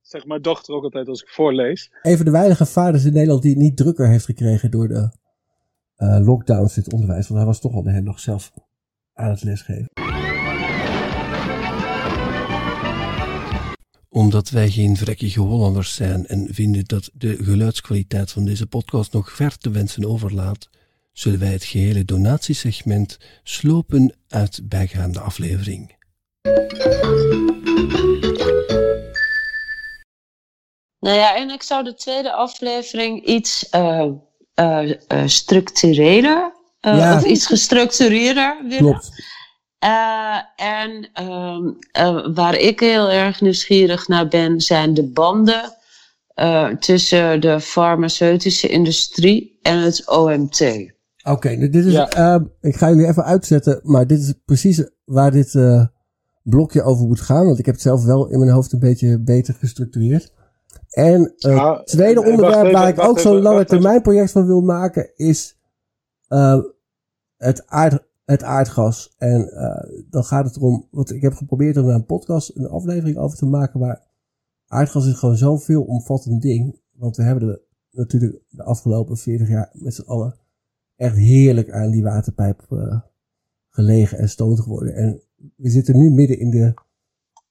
[0.00, 1.90] Zegt mijn dochter ook altijd als ik voorlees.
[2.02, 5.10] een van de weinige vaders in Nederland die het niet drukker heeft gekregen door de
[5.98, 7.28] eh, lockdowns in het onderwijs.
[7.28, 8.52] Want hij was toch al de hele dag zelf
[9.12, 9.90] aan het lesgeven.
[14.08, 19.32] Omdat wij geen vrekkige Hollanders zijn en vinden dat de geluidskwaliteit van deze podcast nog
[19.32, 20.68] ver te wensen overlaat,
[21.12, 25.96] zullen wij het gehele donatiesegment slopen uit bijgaande aflevering.
[30.98, 34.10] Nou ja, en ik zou de tweede aflevering iets eh
[34.58, 37.16] eh, eh, structureler eh, Ja.
[37.16, 38.78] of iets gestructureerder willen.
[38.78, 39.10] Klopt.
[39.78, 45.76] Eh, en ehm, eh, waar ik heel erg nieuwsgierig naar ben, zijn de banden
[46.34, 50.60] eh, tussen de farmaceutische industrie en het OMT.
[51.24, 51.94] Oké, nou, dit is.
[51.94, 55.84] eh, ik ga jullie even uitzetten, maar dit is precies waar dit eh,
[56.42, 57.46] blokje over moet gaan.
[57.46, 60.32] Want ik heb het zelf wel in mijn hoofd een beetje beter gestructureerd.
[60.90, 64.60] En het Ja, tweede onderwerp even, waar ik ook zo'n lange termijn project van wil
[64.60, 65.58] maken is
[66.28, 66.60] eh,
[67.36, 69.14] het, aard, het aardgas.
[69.18, 72.68] En eh, dan gaat het erom, want ik heb geprobeerd om daar een podcast, een
[72.68, 74.02] aflevering over te maken, maar
[74.66, 76.80] aardgas is gewoon zo'n veelomvattend ding.
[76.92, 77.60] Want we hebben er
[77.90, 80.38] natuurlijk de afgelopen 40 jaar met z'n allen
[80.96, 83.00] echt heerlijk aan die waterpijp eh,
[83.68, 84.94] gelegen en stoot geworden.
[84.94, 85.22] En
[85.56, 86.74] we zitten nu midden in, de,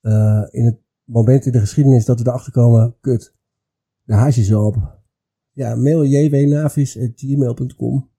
[0.01, 3.33] eh, in het moment in de geschiedenis dat we erachter komen, kut,
[4.03, 4.95] de haas is op.
[5.51, 8.09] Ja, mail jwnavis.gmail.com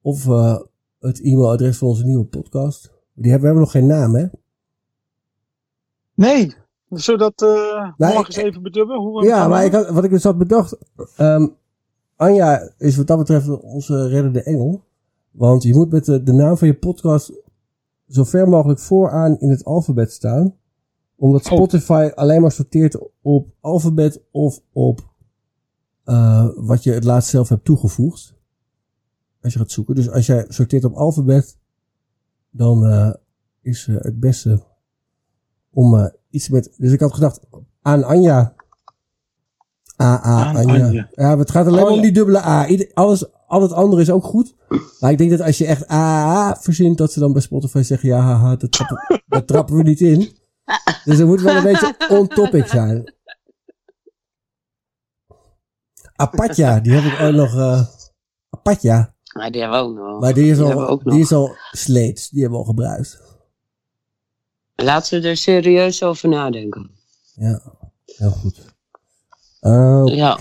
[0.00, 0.58] of eh,
[0.98, 2.92] het e-mailadres van onze nieuwe podcast.
[3.14, 4.26] Die hebben, we hebben nog geen naam, hè?
[6.14, 6.54] Nee,
[6.90, 10.10] zodat eh Nee, morgen eens even bedubben hoe we Ja, maar ik had, wat ik
[10.10, 10.76] dus had bedacht.
[11.16, 11.46] ehm,
[12.16, 14.84] Anja is wat dat betreft onze reddende engel.
[15.30, 17.32] Want je moet met de, de naam van je podcast
[18.08, 20.54] zo ver mogelijk vooraan in het alfabet staan.
[21.16, 25.14] Omdat Spotify alleen maar sorteert op alfabet of op
[26.04, 28.34] eh, wat je het laatst zelf hebt toegevoegd.
[29.42, 29.94] Als je gaat zoeken.
[29.94, 31.58] Dus als jij sorteert op alfabet,
[32.50, 33.12] dan eh,
[33.60, 34.62] is eh, het beste
[35.70, 36.74] om iets met.
[36.76, 37.40] Dus ik had gedacht
[37.82, 38.54] aan Anja.
[40.02, 40.86] A, A, Aan Anja.
[40.86, 41.08] Anja.
[41.12, 42.66] Ja, het gaat alleen Oh, maar om die dubbele A.
[42.66, 44.54] Ieder, alles, al het andere is ook goed.
[45.00, 48.08] Maar ik denk dat als je echt A verzint, dat ze dan bij Spotify zeggen:
[48.08, 50.36] ja, haha, dat trappen, dat trappen we niet in.
[51.04, 53.14] Dus er moet wel een beetje on topic zijn.
[56.16, 57.54] Apatja, die heb ik ook nog.
[57.54, 57.86] eh
[58.50, 59.14] Apatja.
[59.36, 60.20] Maar die hebben we ook nog.
[60.20, 62.28] Maar die is, al, die is al sleets.
[62.28, 63.22] Die hebben we al gebruikt.
[64.74, 66.90] Laten we er serieus over nadenken.
[67.34, 67.62] Ja,
[68.04, 68.74] heel goed.
[69.60, 70.12] Oké.
[70.14, 70.38] Ja.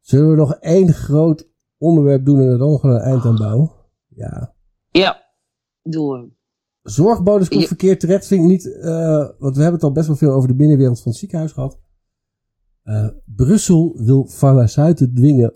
[0.00, 3.70] Zullen we nog één groot onderwerp doen en er dan gewoon een eind aan bouwen?
[4.08, 4.54] Ja.
[4.90, 5.22] Ja,
[5.82, 6.32] doen we.
[6.84, 8.78] Zorgbonus komt verkeerd terecht, vind ik niet.
[8.80, 11.52] eh, want we hebben het al best wel veel over de binnenwereld van het ziekenhuis
[11.52, 11.78] gehad.
[12.82, 15.52] Eh, Brussel wil farmaceuten dwingen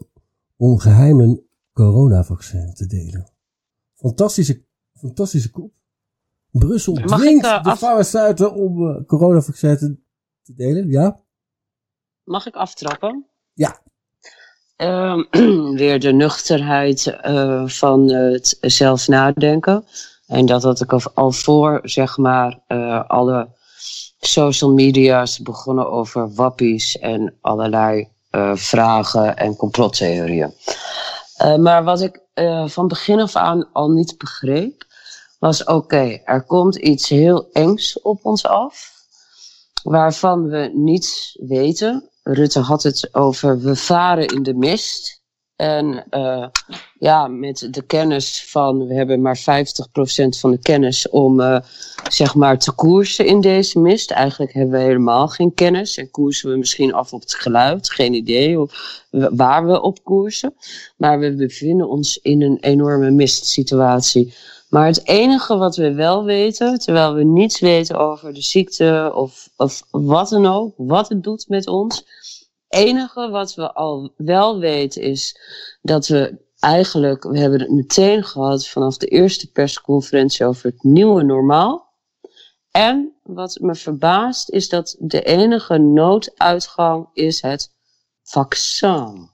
[0.56, 3.30] om geheimen coronavaccin te delen.
[3.94, 5.72] Fantastische, fantastische koep.
[6.50, 9.96] Brussel Mag dwingt ik, eh, de af- farmaceuten om coronavaccin te,
[10.42, 10.88] te delen.
[10.90, 11.20] Ja?
[12.24, 13.26] Mag ik aftrappen?
[13.52, 13.82] Ja.
[14.76, 15.24] Ehm,
[15.80, 17.16] weer de nuchterheid
[17.66, 19.84] van het zelf nadenken.
[20.28, 23.48] En dat had ik al- voor, zeg maar, eh, alle
[24.20, 30.54] social media's begonnen over wappies en allerlei eh, vragen en complottheorieën.
[31.36, 32.20] Eh, maar wat ik
[32.66, 34.84] van begin af aan al niet begreep,
[35.38, 38.92] was oké, er komt iets heel engs op ons af
[39.82, 42.08] waarvan we niets weten.
[42.22, 45.22] Rutte had het over we varen in de mist.
[45.56, 46.04] En
[46.98, 49.42] ja, met de kennis van we hebben maar 50%
[50.28, 51.60] van de kennis om eh,
[52.10, 54.10] zeg maar te koersen in deze mist.
[54.10, 57.90] Eigenlijk hebben we helemaal geen kennis en koersen we misschien af op het geluid.
[57.90, 58.58] Geen idee
[59.10, 60.54] waar we op koersen.
[60.96, 64.34] Maar we bevinden ons in een enorme mistsituatie.
[64.68, 69.48] Maar het enige wat we wel weten, terwijl we niets weten over de ziekte of,
[69.56, 71.96] of wat dan ook, wat het doet met ons.
[71.96, 75.40] Het enige wat we al wel weten is
[75.82, 81.22] dat we eigenlijk, we hebben het meteen gehad vanaf de eerste persconferentie over het nieuwe
[81.22, 81.86] normaal.
[82.70, 87.70] En wat me verbaast is dat de enige nooduitgang is het
[88.22, 89.30] vaccin.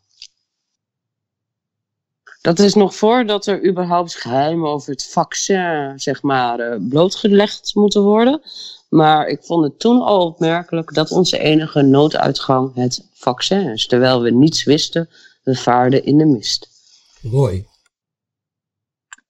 [2.40, 8.02] Dat is nog voordat er überhaupt geheimen over het vaccin, zeg maar, eh, blootgelegd moeten
[8.02, 8.42] worden.
[8.88, 13.86] Maar ik vond het toen al opmerkelijk dat onze enige nooduitgang het vaccin is.
[13.86, 15.08] Terwijl we niets wisten,
[15.42, 16.73] we vaarden in de mist.
[17.30, 17.66] Roy.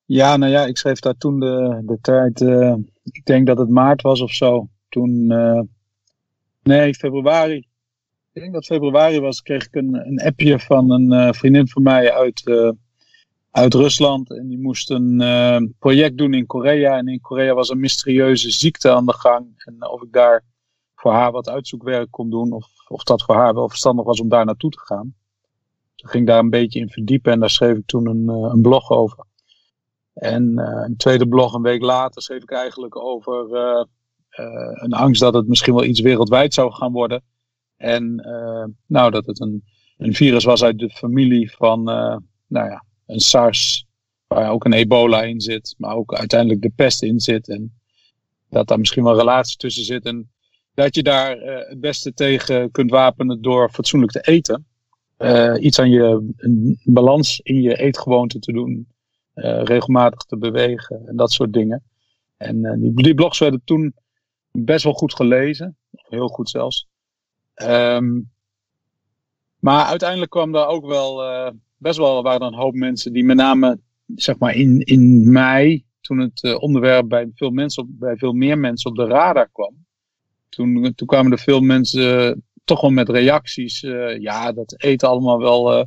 [0.04, 3.68] Ja, nou ja, ik schreef daar toen de, de tijd, eh, ik denk dat het
[3.68, 4.68] maart was of zo.
[4.88, 5.60] Toen, eh,
[6.62, 7.56] nee, februari.
[8.32, 11.82] Ik denk dat februari was, kreeg ik een, een appje van een eh, vriendin van
[11.82, 12.42] mij uit,
[13.50, 14.30] uit Rusland.
[14.30, 16.96] En die moest een project doen in Korea.
[16.96, 19.46] En in Korea was een mysterieuze ziekte aan de gang.
[19.56, 20.44] En of ik daar
[20.94, 22.52] voor haar wat uitzoekwerk kon doen.
[22.52, 25.14] Of, of dat voor haar wel verstandig was om daar naartoe te gaan.
[26.04, 27.32] Toen ging ik daar een beetje in verdiepen.
[27.32, 29.24] En daar schreef ik toen een, eh, een blog over.
[30.14, 33.84] En eh, een tweede blog een week later schreef ik eigenlijk over eh,
[34.72, 37.22] een angst dat het misschien wel iets wereldwijd zou gaan worden.
[37.76, 38.14] En
[38.86, 39.64] nou, dat het een,
[39.96, 41.82] een virus was uit de familie van
[42.46, 43.86] nou ja, een SARS,
[44.26, 47.48] waar ook een ebola in zit, maar ook uiteindelijk de pest in zit.
[47.48, 47.80] En
[48.48, 50.04] dat daar misschien wel een relatie tussen zit.
[50.04, 50.30] En
[50.74, 51.36] dat je daar
[51.68, 54.66] het beste tegen kunt wapenen door fatsoenlijk te eten.
[55.24, 56.32] Eh, iets aan je
[56.84, 58.92] balans in je eetgewoonte te doen.
[59.34, 61.82] eh, regelmatig te bewegen en dat soort dingen.
[62.36, 63.94] En eh, die, blogs werden toen
[64.50, 65.76] best wel goed gelezen.
[65.90, 66.88] Heel goed zelfs.
[67.54, 68.20] Ehm,
[69.58, 71.22] maar uiteindelijk kwam daar ook wel
[71.76, 73.78] best wel waren een hoop mensen die met name
[74.14, 78.90] zeg maar in, in mei, toen het onderwerp bij veel, mensen bij veel meer mensen
[78.90, 79.86] op de radar kwam.
[80.48, 83.82] Toen, toen kwamen er veel mensen toch wel met reacties.
[83.82, 85.84] eh, ja, dat eten allemaal wel, eh,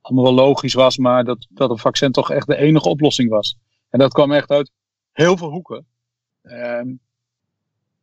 [0.00, 3.56] allemaal wel logisch was, maar dat, dat een vaccin toch echt de enige oplossing was.
[3.90, 4.70] En dat kwam echt uit
[5.12, 5.86] heel veel hoeken.
[6.42, 6.94] Ehm,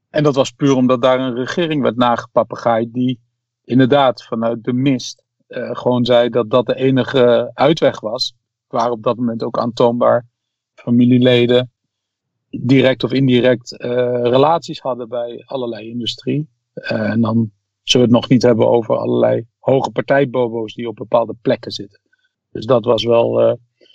[0.09, 3.19] en dat was puur omdat daar een regering werd nagepapegaaid die
[3.63, 8.33] inderdaad vanuit de mist eh, gewoon zei dat dat de enige uitweg was.
[8.67, 10.27] Waren op dat moment ook aantoonbaar
[10.75, 11.71] familieleden
[12.49, 13.71] direct of indirect
[14.21, 16.47] relaties hadden bij allerlei industrie.
[16.73, 17.51] En dan
[17.83, 22.01] zullen we het nog niet hebben over allerlei hoge partijbobo's die op bepaalde plekken zitten.
[22.51, 23.53] Dus dat was wel, eh,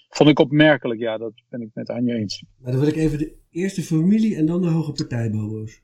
[0.08, 1.00] vond ik opmerkelijk.
[1.00, 2.44] Ja, dat ben ik met Anja eens.
[2.58, 5.82] Maar dan wil ik even de eerste familie en dan de hoge partijbobo's.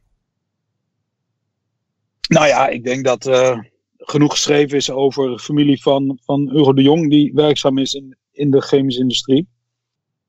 [2.28, 3.58] Nou ja, ik denk dat eh,
[3.96, 8.16] genoeg geschreven is over de familie van, van Euro de Jong, die werkzaam is in,
[8.32, 9.48] in de chemische industrie.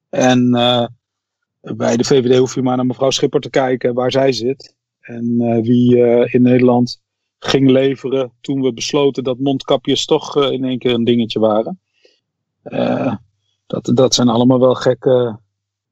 [0.10, 0.88] En eh,
[1.62, 4.76] bij de VVD hoef je maar naar mevrouw Schipper te kijken waar zij zit.
[5.00, 5.98] En wie
[6.32, 7.04] in Nederland
[7.40, 11.80] ging leveren toen we besloten dat mondkapjes toch eh, in één keer een dingetje waren.
[12.62, 13.16] Eh,
[13.68, 15.40] dat, dat zijn allemaal wel gekke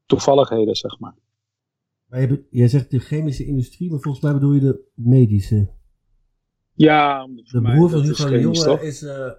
[0.06, 1.16] toevalligheden, zeg maar.
[2.50, 5.70] Jij zegt de chemische industrie, maar volgens mij bedoel je de medische.
[6.74, 9.32] Ja, De broer van Hugo de Jonge is eh,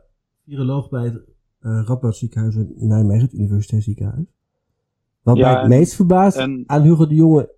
[0.44, 4.26] viroloog bij het uh, Radboud ziekenhuis in Nijmegen, het universiteitsziekenhuis.
[5.22, 7.52] Wat Ja, mij het meest verbaast en- aan Hugo de Jonge,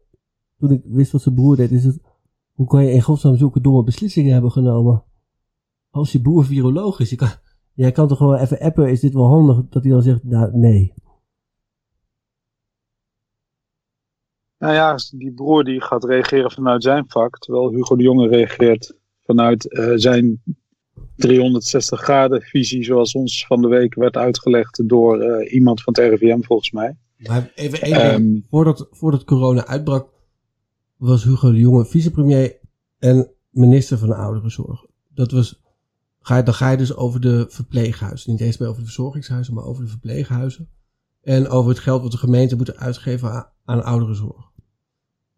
[0.58, 1.98] toen ik wist wat zijn broer deed, is het,
[2.56, 5.04] hoe kan je in godsnaam zulke domme beslissingen hebben genomen?
[5.90, 7.30] Als je broer viroloog is, je kan,
[7.76, 9.56] Jij kan toch gewoon even appen, is dit wel handig?
[9.68, 10.92] Dat hij dan zegt, nou, nee.
[14.58, 18.96] Nou ja, die broer die gaat reageren vanuit zijn vak, terwijl Hugo de Jonge reageert
[19.24, 20.42] vanuit eh, zijn
[21.16, 26.20] 360 graden visie, zoals ons van de week werd uitgelegd door eh, iemand van het
[26.20, 26.96] RIVM volgens mij.
[27.16, 28.32] Maar even één ding.
[28.34, 30.08] Ehm, voordat, voordat corona uitbrak,
[30.96, 32.58] was Hugo de Jonge vicepremier
[32.98, 34.86] en minister van de ouderenzorg.
[35.14, 35.62] Dat was,
[36.20, 38.30] ga dan ga je dus over de verpleeghuizen.
[38.30, 40.68] Niet eens meer over de verzorgingshuizen, maar over de verpleeghuizen.
[41.22, 44.50] En over het geld wat de gemeente moet uitgeven aan, aan ouderenzorg.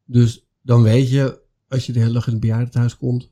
[0.05, 3.31] Dus dan weet je, als je de hele dag in het bejaardentehuis komt.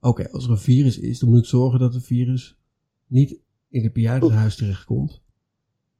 [0.00, 2.58] Oké, als er een virus is, dan moet ik zorgen dat het virus
[3.06, 3.36] niet
[3.68, 5.20] in het bejaardentehuis terechtkomt.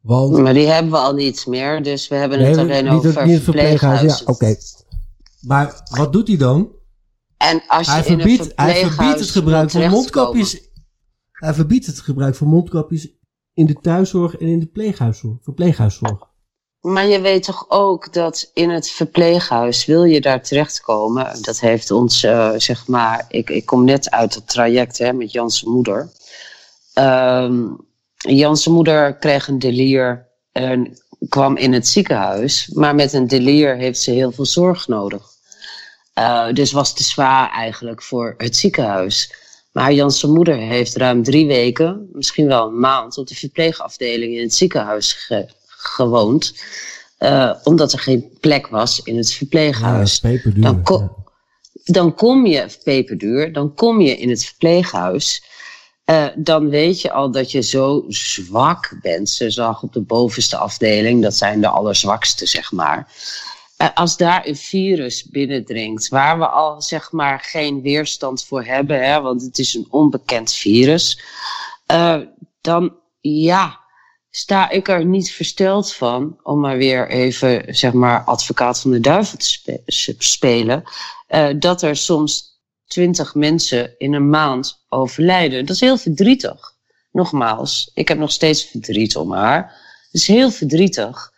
[0.00, 3.26] Want Maar die hebben we al niet meer, dus we hebben het alleen niet over
[3.26, 4.24] niet verpleeghuizen.
[4.26, 4.56] Ja, oké.
[5.40, 6.72] Maar wat doet hij dan?
[7.36, 10.70] En als je Hij in een verbiedt, hij verbiedt het gebruik van mondkapjes.
[11.32, 13.08] Hij verbiedt het gebruik van mondkapjes
[13.54, 16.26] in de thuiszorg en in de pleeghuiszorg, verpleeghuiszorg.
[16.80, 21.90] Maar je weet toch ook dat in het verpleeghuis, wil je daar terechtkomen, dat heeft
[21.90, 26.10] ons, eh, zeg maar, ik, ik kom net uit het traject hè, met Jans' moeder.
[26.94, 27.66] Ehm
[28.18, 30.98] Jans' moeder kreeg een delier en
[31.28, 35.22] kwam in het ziekenhuis, maar met een delier heeft ze heel veel zorg nodig.
[36.14, 39.32] Eh, dus was te zwaar eigenlijk voor het ziekenhuis.
[39.72, 44.42] Maar Jans' moeder heeft ruim drie weken, misschien wel een maand, op de verpleegafdeling in
[44.42, 46.54] het ziekenhuis ge- gewoond.
[47.18, 50.18] eh, omdat er geen plek was in het verpleeghuis.
[50.22, 50.62] Ja, peperduur.
[50.62, 51.24] Dan, ko-
[51.84, 55.42] dan kom je, peperduur, dan kom je in het verpleeghuis.
[56.08, 59.30] Eh, dan weet je al dat je zo zwak bent.
[59.30, 63.12] Ze zag op de bovenste afdeling, dat zijn de allerzwakste, zeg maar.
[63.76, 69.04] Eh, als daar een virus binnendringt, waar we al zeg maar geen weerstand voor hebben,
[69.04, 71.20] hè, want het is een onbekend virus,
[71.86, 72.20] eh,
[72.60, 73.80] dan ja,
[74.30, 79.00] sta ik er niet versteld van, om maar weer even zeg maar advocaat van de
[79.00, 80.82] duivel te spe- spelen,
[81.58, 82.57] dat er soms
[82.88, 85.66] twintig mensen in een maand overlijden.
[85.66, 86.76] Dat is heel verdrietig.
[87.12, 89.62] Nogmaals, ik heb nog steeds verdriet om haar.
[90.04, 91.32] Het is heel verdrietig.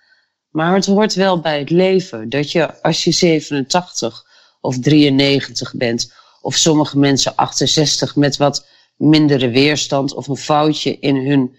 [0.50, 2.28] Maar het hoort wel bij het leven.
[2.28, 4.26] Dat je als je 87
[4.60, 11.16] of 93 bent, of sommige mensen 68 met wat mindere weerstand of een foutje in
[11.16, 11.56] hun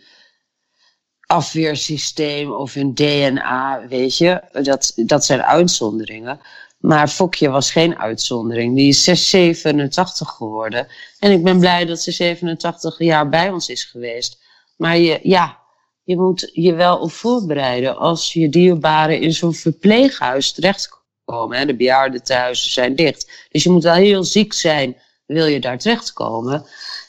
[1.25, 6.39] afweersysteem of hun DNA, weet je, dat, dat zijn uitzonderingen.
[6.82, 8.75] Maar Fokje was geen uitzondering.
[8.75, 10.88] Die is 6, 87 geworden.
[11.19, 14.39] En ik ben blij dat ze 87 jaar bij ons is geweest.
[14.77, 15.57] Maar je, ja,
[16.03, 21.57] je moet je wel op voorbereiden als je dierbaren in zo'n verpleeghuis terechtkomen.
[21.57, 21.65] Hè.
[21.65, 23.47] De bejaardentehuizen zijn dicht.
[23.49, 26.65] Dus je moet wel heel ziek zijn, wil je daar terechtkomen.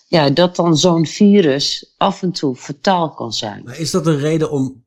[0.06, 3.62] Ja, dat dan zo'n virus af en toe fataal kan zijn.
[3.64, 4.81] Maar is dat een reden om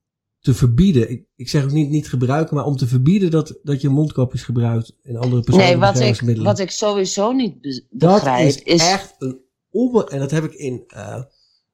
[0.46, 1.10] te verbieden?
[1.10, 4.44] Ik, ik zeg ook niet, niet gebruiken, maar om te verbieden dat, dat je mondkapjes
[4.44, 8.62] gebruikt en andere Nee, persoonlijke wat ik, wat ik sowieso niet be- dat begrijp is,
[8.62, 8.82] is...
[8.82, 9.40] echt een
[9.70, 10.10] onbe...
[10.10, 11.24] En dat heb ik in eh,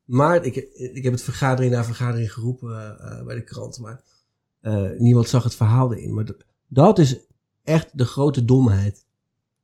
[0.05, 0.45] maart...
[0.45, 4.03] Ik, ik heb het vergadering na vergadering geroepen eh, bij de krant, maar
[4.61, 6.13] eh, niemand zag het verhaal erin.
[6.13, 7.15] Maar dat, dat is
[7.63, 9.05] echt de grote domheid.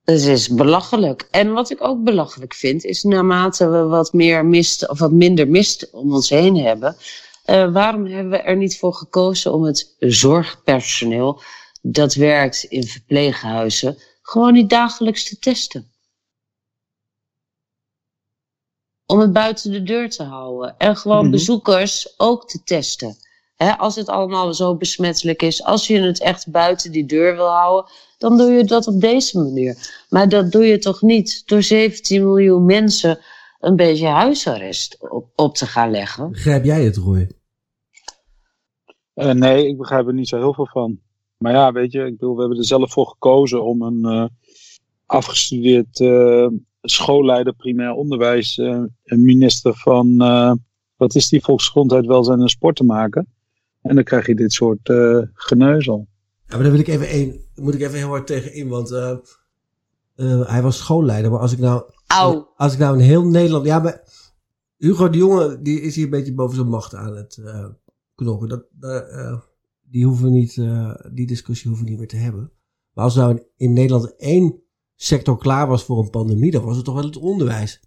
[0.04, 1.28] Het is belachelijk.
[1.32, 5.48] En wat ik ook belachelijk vind, is naarmate we wat meer mist of wat minder
[5.48, 6.96] mist om ons heen hebben,
[7.48, 11.42] eh, waarom hebben we er niet voor gekozen om het zorgpersoneel
[11.82, 15.92] dat werkt in verpleeghuizen gewoon niet dagelijks te testen?
[19.06, 21.32] Om het buiten de deur te houden en gewoon Mhm.
[21.32, 23.18] bezoekers ook te testen.
[23.78, 27.92] Als het allemaal zo besmettelijk is, als je het echt buiten die deur wil houden,
[28.18, 30.06] dan doe je dat op deze manier.
[30.10, 33.20] Maar dat doe je toch niet door 17 miljoen mensen
[33.60, 36.32] een beetje huisarrest op, op te gaan leggen.
[36.32, 37.32] Begrijp jij het, Roy?
[39.14, 41.00] Eh, nee, ik begrijp er niet zo heel veel van.
[41.38, 44.26] Maar ja, weet je, ik bedoel, we hebben er zelf voor gekozen om een eh,
[45.06, 46.48] afgestudeerd eh,
[46.82, 50.54] schoolleider primair onderwijs, eh, een minister van, eh,
[50.96, 53.28] wat is die, volksgezondheid, welzijn en sport te maken.
[53.82, 56.08] En dan krijg je dit soort eh geneuzel.
[56.48, 58.92] Ja, maar daar wil ik even één, moet ik even heel hard tegen in, want
[58.92, 59.18] eh,
[60.16, 61.32] eh, hij was schoolleider.
[61.32, 62.46] Maar als ik nou, Au.
[62.56, 64.04] als ik nou in heel Nederland, ja, maar
[64.78, 67.66] Hugo de Jonge, die is hier een beetje boven zijn macht aan het eh,
[68.16, 68.50] knokken.
[68.50, 69.40] Dat, dat, eh,
[69.82, 72.52] die hoeven we niet, eh, die discussie hoeven we niet meer te hebben.
[72.94, 74.62] Maar als nou in, Nederland één
[74.96, 77.82] sector klaar was voor een pandemie, dan was het toch wel het onderwijs.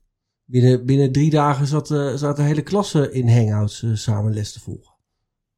[0.44, 4.60] Binnen, binnen drie dagen zat, eh, zat de hele klasse in hangouts samen les te
[4.60, 4.94] volgen.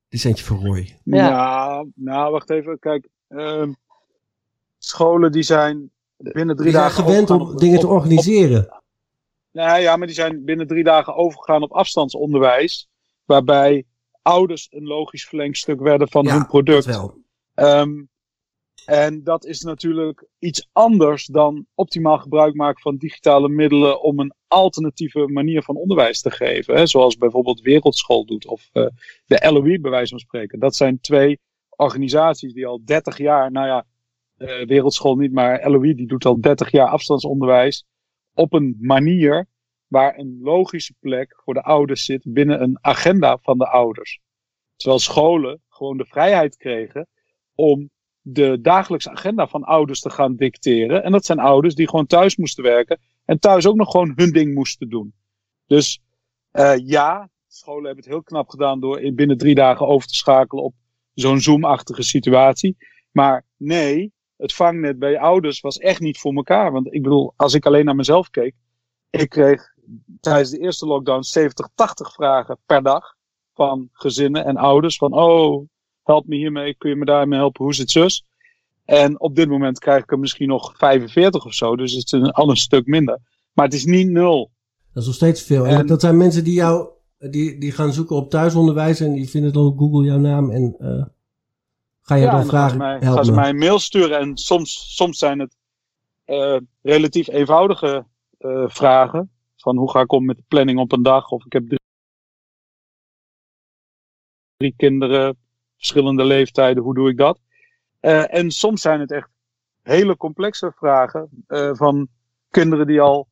[0.09, 0.99] Dit is eentje voor Roy.
[1.05, 2.79] Ja, nou, wacht even.
[2.79, 3.73] Kijk, ehm,
[4.79, 5.91] scholen die zijn
[6.23, 8.83] binnen drie Die zijn dagen gewend om dingen te op- organiseren.
[9.53, 12.89] Nou ja, maar die zijn binnen drie dagen overgegaan op afstandsonderwijs.
[13.25, 13.85] Waarbij
[14.23, 16.85] ouders een logisch verlengstuk werden van Ja, hun product.
[16.87, 17.17] dat wel.
[17.55, 18.03] Ehm,
[18.87, 24.33] en dat is natuurlijk iets anders dan optimaal gebruik maken van digitale middelen om een
[24.49, 26.75] alternatieve manier van onderwijs te geven.
[26.77, 26.87] Hè?
[26.87, 28.87] Zoals bijvoorbeeld Wereldschool doet of eh,
[29.27, 30.59] de LOE bij wijze van spreken.
[30.59, 33.85] Dat zijn twee organisaties die al 30 jaar, nou ja,
[34.43, 37.85] eh, Wereldschool niet, maar LOE die doet al 30 jaar afstandsonderwijs
[38.35, 39.47] op een manier
[39.87, 44.21] waar een logische plek voor de ouders zit binnen een agenda van de ouders.
[44.77, 47.09] Terwijl scholen gewoon de vrijheid kregen
[47.55, 47.91] om
[48.21, 51.05] de dagelijkse agenda van ouders te gaan dicteren.
[51.05, 54.33] En dat zijn ouders die gewoon thuis moesten werken en thuis ook nog gewoon hun
[54.33, 55.15] ding moesten doen.
[55.67, 56.01] Dus
[56.51, 60.15] eh, ja, scholen hebben het heel knap gedaan door in binnen drie dagen over te
[60.15, 60.75] schakelen op
[61.15, 62.77] zo'n Zoom-achtige situatie.
[63.11, 64.13] Maar nee,
[64.43, 66.73] het vangnet bij ouders was echt niet voor elkaar.
[66.73, 68.55] Want ik bedoel, als ik alleen naar mezelf keek,
[69.11, 69.75] ik kreeg
[70.21, 73.15] tijdens de eerste lockdown 70, 80 vragen per dag
[73.55, 74.97] van gezinnen en ouders.
[74.97, 75.67] Van, oh,
[76.03, 78.25] help me hiermee, kun je me daarmee helpen, hoe is het zus?
[78.85, 82.13] En op dit moment krijg ik er misschien nog 45 of zo, dus het is
[82.13, 83.19] een, al een stuk minder.
[83.53, 84.51] Maar het is niet nul.
[84.93, 85.67] Dat is nog steeds veel.
[85.67, 86.89] En, En- dat zijn mensen die jou,
[87.19, 90.75] die, die gaan zoeken op thuisonderwijs en die vinden dan op Google jouw naam en
[90.79, 91.05] eh
[92.03, 93.79] ga je Ja, dan en dan gaan ze vragen, mij, gaan ze mij een mail
[93.79, 94.19] sturen.
[94.19, 95.57] En soms, soms zijn het
[96.25, 98.07] eh, relatief eenvoudige
[98.39, 99.31] eh, vragen.
[99.57, 101.31] Van hoe ga ik om met de planning op een dag?
[101.31, 101.81] Of ik heb drie,
[104.57, 105.37] drie kinderen,
[105.77, 107.41] verschillende leeftijden, hoe doe ik dat?
[108.01, 109.29] Eh, en soms zijn het echt
[109.83, 112.09] hele complexe vragen van
[112.51, 113.29] kinderen die al,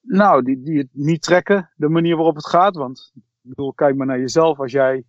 [0.00, 2.76] nou, die, die het niet trekken, de manier waarop het gaat.
[2.76, 4.58] Want ik bedoel, kijk maar naar jezelf.
[4.58, 5.04] Als jij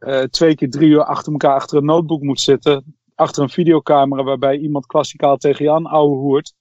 [0.00, 2.96] eh, twee keer drie uur achter elkaar achter een notebook moet zitten.
[3.14, 6.54] Achter een videocamera waarbij iemand klassikaal tegen je aan ouwe hoert.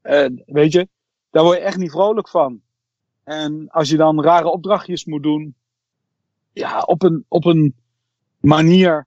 [0.00, 0.88] Eh, weet je,
[1.30, 2.60] daar word je echt niet vrolijk van.
[3.24, 5.54] En als je dan rare opdrachtjes moet doen.
[6.52, 7.74] Ja, op een, op een
[8.40, 9.06] manier.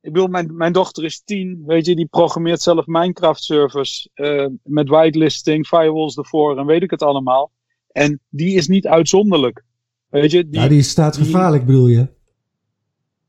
[0.00, 1.62] Ik bedoel, mijn, mijn dochter is tien.
[1.66, 4.08] Weet je, die programmeert zelf Minecraft servers.
[4.14, 7.50] eh, met whitelisting, firewalls ervoor en weet ik het allemaal.
[7.88, 9.64] En die is niet uitzonderlijk.
[10.08, 12.08] Weet je, die, ja, die staat die- gevaarlijk bedoel je.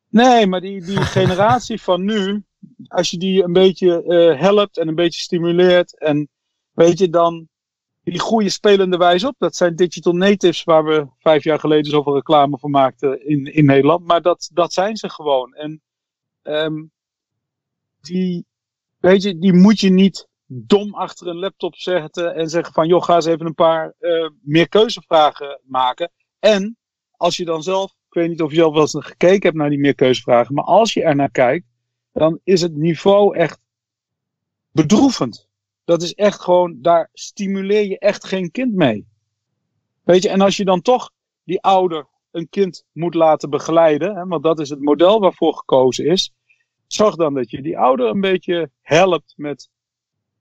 [0.09, 2.43] Nee, maar die, die generatie van nu,
[2.87, 6.29] als je die een beetje eh, helpt en een beetje stimuleert en
[6.71, 7.47] weet je dan,
[8.03, 9.35] die groeien spelende wijze op.
[9.37, 13.65] Dat zijn digital natives waar we vijf jaar geleden zoveel reclame voor maakten in, in
[13.65, 14.05] Nederland.
[14.05, 15.53] Maar dat, dat zijn ze gewoon.
[15.53, 15.81] En
[16.41, 16.85] ehm,
[18.01, 18.45] die,
[18.97, 23.03] weet je, die moet je niet dom achter een laptop zetten en zeggen van, joh,
[23.03, 26.11] ga eens even een paar eh, meer keuzevragen maken.
[26.39, 26.77] En
[27.11, 29.69] als je dan zelf, ik weet niet of je zelf wel eens gekeken hebt naar
[29.69, 31.65] die meer keuzevragen, maar als je er naar kijkt,
[32.13, 33.59] dan is het niveau echt
[34.71, 35.49] bedroevend.
[35.83, 39.07] Dat is echt gewoon, daar stimuleer je echt geen kind mee.
[40.03, 41.11] Weet je, en als je dan toch
[41.43, 46.05] die ouder een kind moet laten begeleiden, hè, want dat is het model waarvoor gekozen
[46.05, 46.33] is,
[46.87, 49.69] zorg dan dat je die ouder een beetje helpt met,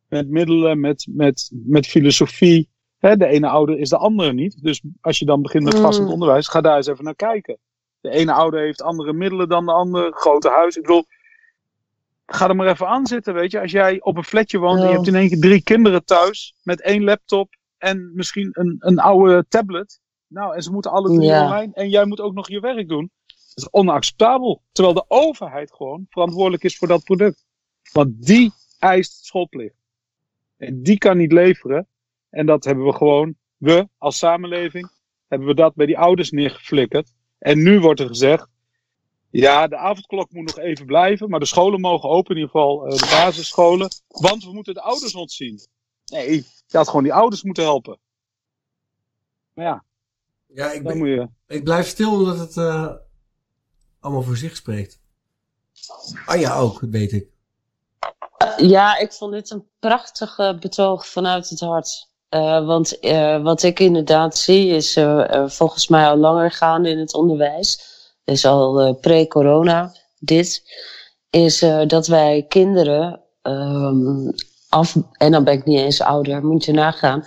[0.08, 2.68] met middelen, met, met, met filosofie.
[2.98, 4.62] Hè, de ene ouder is de andere niet.
[4.62, 7.58] Dus als je dan begint met vastend onderwijs, ga daar eens even naar kijken.
[8.00, 10.76] De ene ouder heeft andere middelen dan de andere, grote huis.
[10.76, 11.04] Ik bedoel,
[12.26, 13.60] ga er maar even aan zitten, weet je.
[13.60, 16.54] Als jij op een flatje woont en je hebt in één keer drie kinderen thuis
[16.62, 20.00] met één laptop en misschien een, een oude tablet.
[20.26, 21.44] Nou, en ze moeten alle drie Ja.
[21.44, 23.10] online en jij moet ook nog je werk doen.
[23.26, 24.62] Dat is onacceptabel.
[24.72, 27.46] Terwijl de overheid gewoon verantwoordelijk is voor dat product.
[27.92, 29.74] Want die eist schoolplicht.
[30.56, 31.86] En die kan niet leveren.
[32.30, 34.90] En dat hebben we gewoon, we als samenleving,
[35.28, 37.12] hebben we dat bij die ouders neergeflikkerd.
[37.38, 38.48] En nu wordt er gezegd,
[39.30, 42.86] ja, de avondklok moet nog even blijven, maar de scholen mogen open, in ieder geval
[42.86, 45.60] eh, de basisscholen, want we moeten de ouders ontzien.
[46.04, 47.98] Nee, je had gewoon die ouders moeten helpen.
[49.54, 49.84] Maar ja,
[50.46, 51.28] Ja, ik, ben, moet je...
[51.46, 52.94] ik blijf stil omdat het eh,
[54.00, 55.00] allemaal voor zich spreekt.
[56.26, 57.28] Anja ook, dat weet ik.
[58.56, 62.07] Ja, ik vond dit een prachtig betoog vanuit het hart.
[62.28, 66.98] Eh, want eh, wat ik inderdaad zie is eh, volgens mij al langer gaande in
[66.98, 67.80] het onderwijs.
[68.24, 70.62] Dus al eh, pre-corona dit.
[71.30, 74.30] Is eh, dat wij kinderen ehm,
[74.68, 74.96] af...
[75.12, 77.24] En dan ben ik niet eens ouder, moet je nagaan.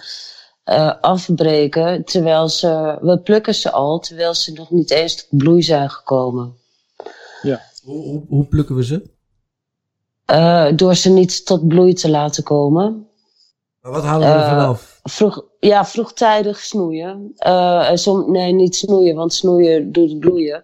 [0.64, 2.98] eh, afbreken terwijl ze...
[3.02, 6.56] We plukken ze al terwijl ze nog niet eens tot bloei zijn gekomen.
[7.42, 7.62] Ja.
[7.84, 9.10] Hoe, hoe, hoe plukken we ze?
[10.26, 13.08] Eh, door ze niet tot bloei te laten komen.
[13.82, 15.00] Maar wat halen we er Eh, vanaf?
[15.04, 17.32] Vroeg, ja, vroegtijdig snoeien.
[17.36, 20.64] Eh, som, nee, niet snoeien, want snoeien doet bloeien.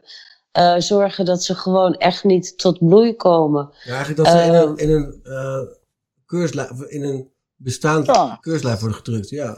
[0.52, 3.70] Eh, zorgen dat ze gewoon echt niet tot bloei komen.
[3.84, 9.30] Ja, eigenlijk dat ze in een, in een in een bestaande keurslijn worden gedrukt.
[9.30, 9.58] Ja.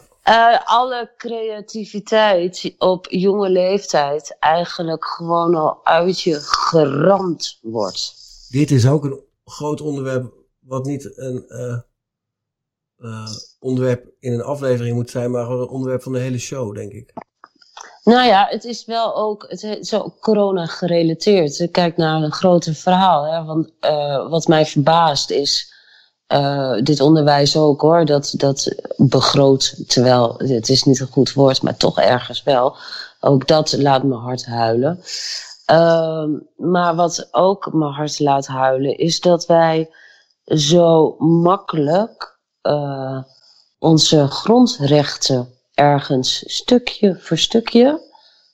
[0.64, 8.16] Alle creativiteit op jonge leeftijd eigenlijk gewoon al uit je geramd wordt.
[8.50, 11.46] Dit is ook een groot onderwerp wat niet een
[13.00, 13.28] eh,
[13.60, 16.92] onderwerp in een aflevering moet zijn, maar gewoon een onderwerp van de hele show, denk
[16.92, 17.14] ik.
[18.04, 21.68] Nou ja, het is wel ook, het is ook corona gerelateerd.
[21.72, 23.24] Kijk naar een groter verhaal.
[23.24, 23.44] Hè?
[23.44, 25.74] Want uh, wat mij verbaast is,
[26.34, 31.62] uh, dit onderwijs ook hoor, dat, dat begroot, terwijl het is niet een goed woord,
[31.62, 32.76] maar toch ergens wel.
[33.20, 35.00] Ook dat laat me hard huilen.
[35.72, 36.26] Uh,
[36.56, 39.90] maar wat ook me hard laat huilen, is dat wij
[40.46, 42.29] zo makkelijk
[42.64, 43.24] uh,
[43.80, 48.08] onze grondrechten ergens stukje voor stukje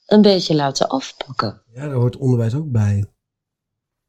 [0.05, 1.61] een beetje laten afpakken.
[1.73, 3.05] Ja, daar hoort onderwijs ook bij.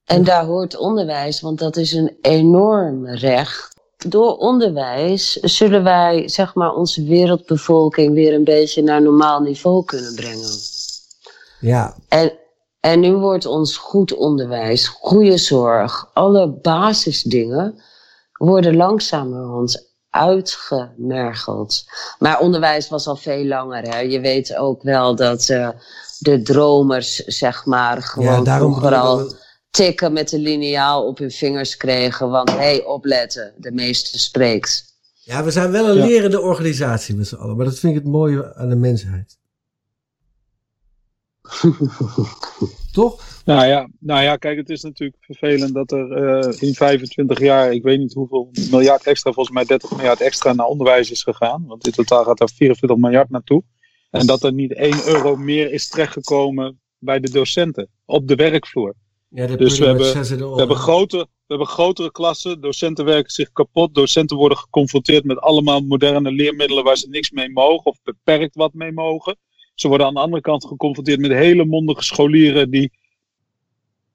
[0.05, 3.75] En daar hoort onderwijs, want dat is een enorm recht.
[3.97, 10.15] Door onderwijs zullen wij, zeg maar, onze wereldbevolking weer een beetje naar normaal niveau kunnen
[10.15, 10.51] brengen.
[11.61, 11.97] Ja.
[12.09, 12.33] En,
[12.81, 17.83] en nu wordt ons goed onderwijs, goede zorg, alle basisdingen
[18.37, 21.85] worden langzamerhand uitgemergeld.
[22.19, 23.83] Maar onderwijs was al veel langer.
[23.83, 23.99] Hè?
[23.99, 25.69] Je weet ook wel dat uh,
[26.19, 29.45] de dromers, zeg maar, gewoon Ja, daarom vroeger al bedoelen
[29.77, 32.31] tikken met de liniaal op hun vingers kregen.
[32.31, 34.85] Want hé, hey, opletten, de meester spreekt.
[35.23, 36.05] Ja, we zijn wel een Ja.
[36.05, 37.57] lerende organisatie met z'n allen.
[37.57, 39.39] Maar dat vind ik het mooie aan de mensheid.
[42.93, 43.23] Toch?
[43.45, 47.73] Nou ja, nou ja, kijk, het is natuurlijk vervelend dat er eh, in 25 jaar,
[47.73, 51.65] ik weet niet hoeveel miljard extra, volgens mij 30 miljard extra naar onderwijs is gegaan.
[51.67, 53.63] Want in totaal gaat er 44 miljard naartoe.
[54.11, 58.95] En dat er niet 1 euro meer is terechtgekomen bij de docenten op de werkvloer.
[59.29, 63.95] Ja, Dus we hebben, we, hebben grote, we hebben grotere klassen, docenten werken zich kapot,
[63.95, 68.73] docenten worden geconfronteerd met allemaal moderne leermiddelen waar ze niks mee mogen of beperkt wat
[68.73, 69.37] mee mogen.
[69.77, 72.93] Ze worden aan de andere kant geconfronteerd met hele mondige scholieren die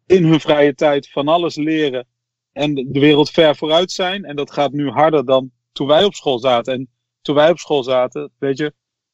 [0.05, 2.07] in hun vrije tijd van alles leren
[2.51, 4.23] en de wereld ver vooruit zijn.
[4.25, 6.73] En dat gaat nu harder dan toen wij op school zaten.
[6.73, 6.89] En
[7.21, 8.73] toen wij op school zaten, weet je,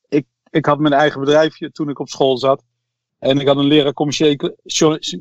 [0.09, 2.63] ik, ik had mijn eigen bedrijfje toen ik op school zat.
[3.19, 4.57] En ik had een leraar commerciële,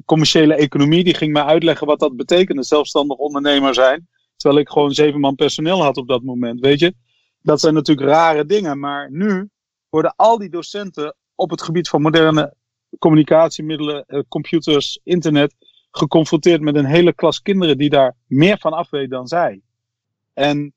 [0.05, 4.09] commerciële economie, die ging mij uitleggen wat dat betekende, zelfstandig ondernemer zijn.
[4.37, 6.95] Terwijl ik gewoon zeven man personeel had op dat moment, weet je.
[7.43, 9.49] Dat zijn natuurlijk rare dingen, maar nu
[9.97, 12.55] worden al die docenten op het gebied van moderne
[12.99, 15.55] communicatiemiddelen, eh, computers, internet,
[15.91, 19.61] geconfronteerd met een hele klas kinderen die daar meer van af weet dan zij.
[20.33, 20.75] En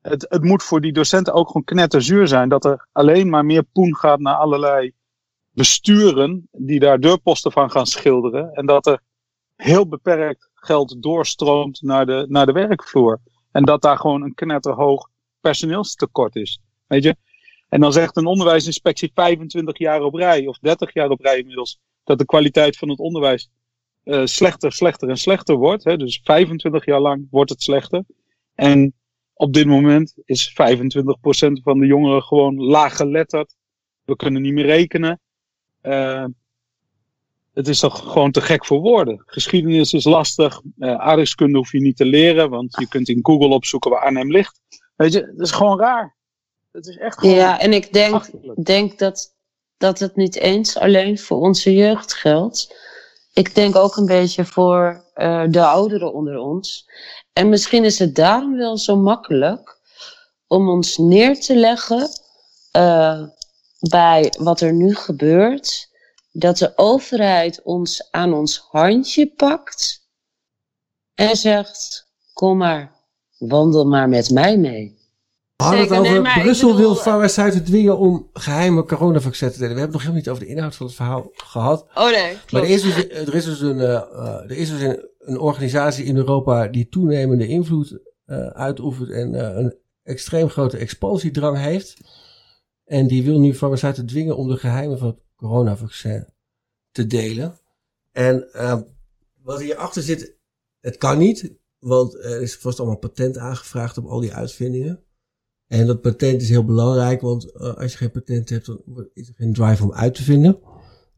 [0.00, 3.62] het, het moet voor die docenten ook gewoon knetterzuur zijn dat er alleen maar meer
[3.62, 4.92] poen gaat naar allerlei
[5.50, 8.52] besturen die daar deurposten van gaan schilderen.
[8.52, 9.00] En dat er
[9.56, 13.20] heel beperkt geld doorstroomt naar de, naar de werkvloer.
[13.50, 15.08] En dat daar gewoon een knetterhoog
[15.40, 16.60] personeelstekort is.
[16.86, 17.16] Weet je?
[17.68, 21.78] En dan zegt een onderwijsinspectie 25 jaar op rij, of 30 jaar op rij inmiddels,
[22.04, 23.50] dat de kwaliteit van het onderwijs
[24.04, 25.84] uh, slechter, slechter en slechter wordt.
[25.84, 25.96] Hè?
[25.96, 28.04] Dus 25 jaar lang wordt het slechter.
[28.54, 28.94] En
[29.34, 30.54] op dit moment is 25%
[31.62, 33.56] van de jongeren gewoon laag geletterd.
[34.04, 35.20] We kunnen niet meer rekenen.
[35.82, 36.24] Uh,
[37.54, 39.22] het is toch gewoon te gek voor woorden.
[39.26, 40.60] Geschiedenis is lastig.
[40.78, 44.30] Uh, aardrijkskunde hoef je niet te leren, want je kunt in Google opzoeken waar Arnhem
[44.30, 44.60] ligt.
[44.96, 46.16] Weet je, dat is gewoon raar.
[46.78, 48.24] Het is echt gewoon Ja, en ik denk,
[48.64, 49.34] denk dat,
[49.76, 52.76] dat het niet eens alleen voor onze jeugd geldt.
[53.32, 56.90] Ik denk ook een beetje voor uh, de ouderen onder ons.
[57.32, 59.80] En misschien is het daarom wel zo makkelijk
[60.46, 62.08] om ons neer te leggen
[62.76, 63.22] uh,
[63.88, 65.88] bij wat er nu gebeurt.
[66.32, 70.08] Dat de overheid ons aan ons handje pakt
[71.14, 72.92] en zegt: Kom maar,
[73.38, 74.97] wandel maar met mij mee.
[75.62, 79.74] Hadden het over nee, Brussel bedoel, wil farmaceuten dwingen om geheime coronavaccins te delen.
[79.74, 81.86] We hebben het nog helemaal niet over de inhoud van het verhaal gehad.
[81.94, 82.52] Oh nee, klopt.
[82.52, 86.04] Maar er is dus, er is dus, een, uh, er is dus een, een, organisatie
[86.04, 91.96] in Europa die toenemende invloed uh, uitoefent en uh, een extreem grote expansiedrang heeft.
[92.84, 96.26] En die wil nu farmaceuten dwingen om de geheimen van het coronavaccin
[96.90, 97.58] te delen.
[98.12, 98.80] En uh,
[99.42, 100.36] wat hierachter zit,
[100.80, 105.06] het kan niet, want er is vast allemaal patent aangevraagd op al die uitvindingen.
[105.68, 109.28] En dat patent is heel belangrijk, want uh, als je geen patent hebt, dan is
[109.28, 110.58] er geen drive om uit te vinden.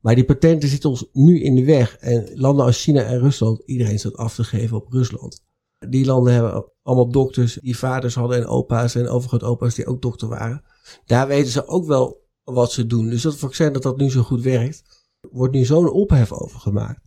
[0.00, 1.96] Maar die patenten zitten ons nu in de weg.
[1.96, 5.44] En landen als China en Rusland, iedereen staat af te geven op Rusland.
[5.88, 10.28] Die landen hebben allemaal dokters die vaders hadden en opa's en overgrootopa's die ook dokter
[10.28, 10.62] waren.
[11.04, 13.08] Daar weten ze ook wel wat ze doen.
[13.08, 14.82] Dus dat vaccin dat dat nu zo goed werkt,
[15.30, 17.00] wordt nu zo'n ophef over gemaakt.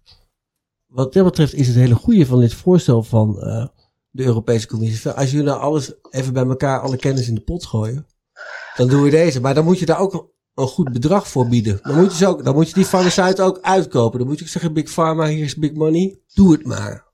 [0.85, 3.67] Wat dat betreft is het hele goede van dit voorstel van uh,
[4.13, 5.11] de Europese Commissie.
[5.11, 8.07] Als jullie nou alles even bij elkaar, alle kennis in de pot gooien,
[8.75, 9.41] dan doen we deze.
[9.41, 11.79] Maar dan moet je daar ook een goed bedrag voor bieden.
[11.81, 14.19] Dan moet je, ook, dan moet je die farmaceuten ook uitkopen.
[14.19, 16.19] Dan moet je zeggen, Big Pharma, hier is big money.
[16.33, 17.05] Doe het maar.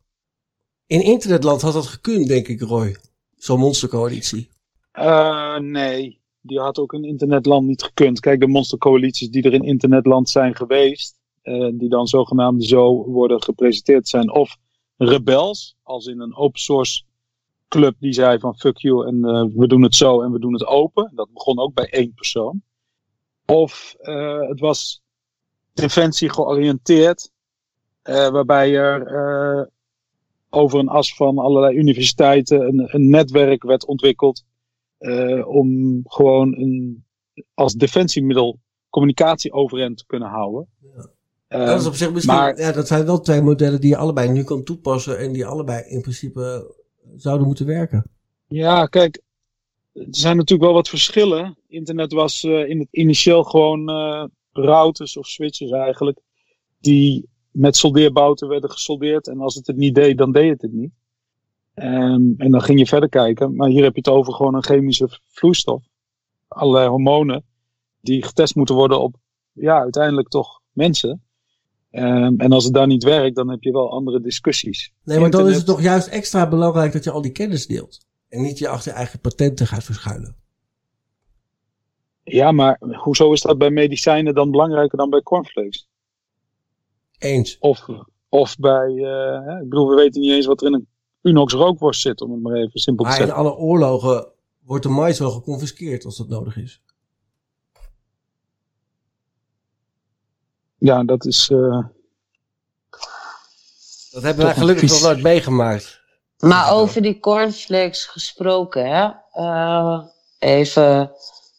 [0.87, 2.95] In internetland had dat gekund, denk ik, Roy.
[3.35, 4.49] Zo'n monstercoalitie.
[4.93, 8.19] Uh, nee, die had ook in internetland niet gekund.
[8.19, 13.43] Kijk, de monstercoalities die er in internetland zijn geweest, uh, die dan zogenaamd zo worden
[13.43, 14.57] gepresenteerd, zijn of
[14.99, 17.03] rebels, als in een open source
[17.67, 20.53] club die zei van fuck you en uh, we doen het zo en we doen
[20.53, 21.11] het open.
[21.15, 22.61] Dat begon ook bij één persoon.
[23.45, 25.01] Of uh, het was
[25.73, 27.31] defensie georiënteerd,
[28.03, 29.71] uh, waarbij er
[30.49, 34.45] over een as van allerlei universiteiten een, een netwerk werd ontwikkeld
[35.45, 37.05] om gewoon een,
[37.53, 40.67] als defensiemiddel communicatie overeind te kunnen houden.
[40.95, 41.09] Ja.
[41.49, 43.97] Uh, dat is op zich misschien, maar, ja, dat zijn wel twee modellen die je
[43.97, 46.75] allebei nu kan toepassen en die allebei in principe
[47.15, 48.03] zouden moeten werken.
[48.47, 49.21] Ja, kijk,
[49.93, 51.57] er zijn natuurlijk wel wat verschillen.
[51.67, 56.19] Internet was uh, in het initieel gewoon uh, routers of switches eigenlijk,
[56.79, 59.27] die met soldeerbouten werden gesoldeerd.
[59.27, 60.91] En als het het niet deed, dan deed het het niet.
[61.75, 63.55] Um, en dan ging je verder kijken.
[63.55, 65.83] Maar hier heb je het over gewoon een chemische vloeistof.
[66.47, 67.43] Allerlei hormonen
[68.01, 69.15] die getest moeten worden op,
[69.51, 71.23] ja, uiteindelijk toch mensen.
[71.91, 74.93] Um, en als het daar niet werkt, dan heb je wel andere discussies.
[75.03, 75.39] Nee, maar Internet...
[75.39, 78.05] dan is het toch juist extra belangrijk dat je al die kennis deelt.
[78.29, 80.35] En niet je achter je eigen patenten gaat verschuilen.
[82.23, 85.89] Ja, maar hoezo is dat bij medicijnen dan belangrijker dan bij cornflakes?
[87.17, 87.57] Eens.
[87.59, 87.85] Of,
[88.29, 90.87] of bij, uh, ik bedoel, we weten niet eens wat er in een
[91.21, 93.37] Unox rookworst zit, om het maar even simpel te maar zeggen.
[93.37, 94.27] in alle oorlogen
[94.59, 96.81] wordt de mais wel geconfiskeerd als dat nodig is.
[100.79, 101.49] Ja, dat is.
[101.49, 101.83] Uh,
[104.11, 105.99] dat hebben wij gelukkig nog nooit meegemaakt.
[106.39, 109.09] Maar over die cornflakes gesproken, hè?
[109.35, 110.03] Uh,
[110.39, 111.11] even,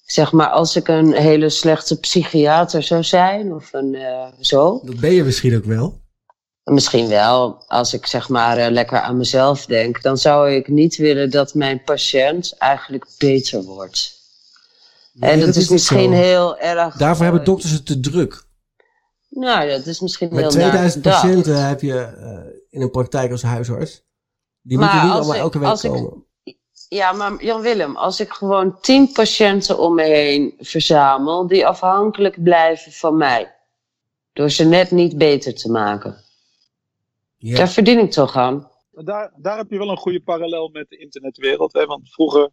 [0.05, 4.81] zeg maar, als ik een hele slechte psychiater zou zijn, of een uh, zo.
[4.85, 6.01] Dat ben je misschien ook wel.
[6.65, 7.65] Misschien wel.
[7.67, 11.55] Als ik zeg maar uh, lekker aan mezelf denk, dan zou ik niet willen dat
[11.55, 14.19] mijn patiënt eigenlijk beter wordt.
[15.13, 16.97] Nee, en dat, dat is, is misschien heel erg.
[16.97, 18.49] Daarvoor hebben dokters het te druk.
[19.31, 21.69] Nou, dat is misschien Met heel 2000 patiënten dat.
[21.69, 24.05] heb je uh, in een praktijk als huisarts.
[24.61, 26.25] Die maar moeten niet allemaal ik, elke week komen.
[26.43, 26.59] Ik,
[26.89, 32.43] ja, maar Jan Willem, als ik gewoon 10 patiënten om me heen verzamel die afhankelijk
[32.43, 33.55] blijven van mij,
[34.33, 36.17] door ze net niet beter te maken,
[37.37, 37.57] ja.
[37.57, 38.69] daar verdien ik toch aan.
[38.91, 41.73] Daar, daar heb je wel een goede parallel met de internetwereld.
[41.73, 41.87] Hè?
[41.87, 42.51] Want vroeger,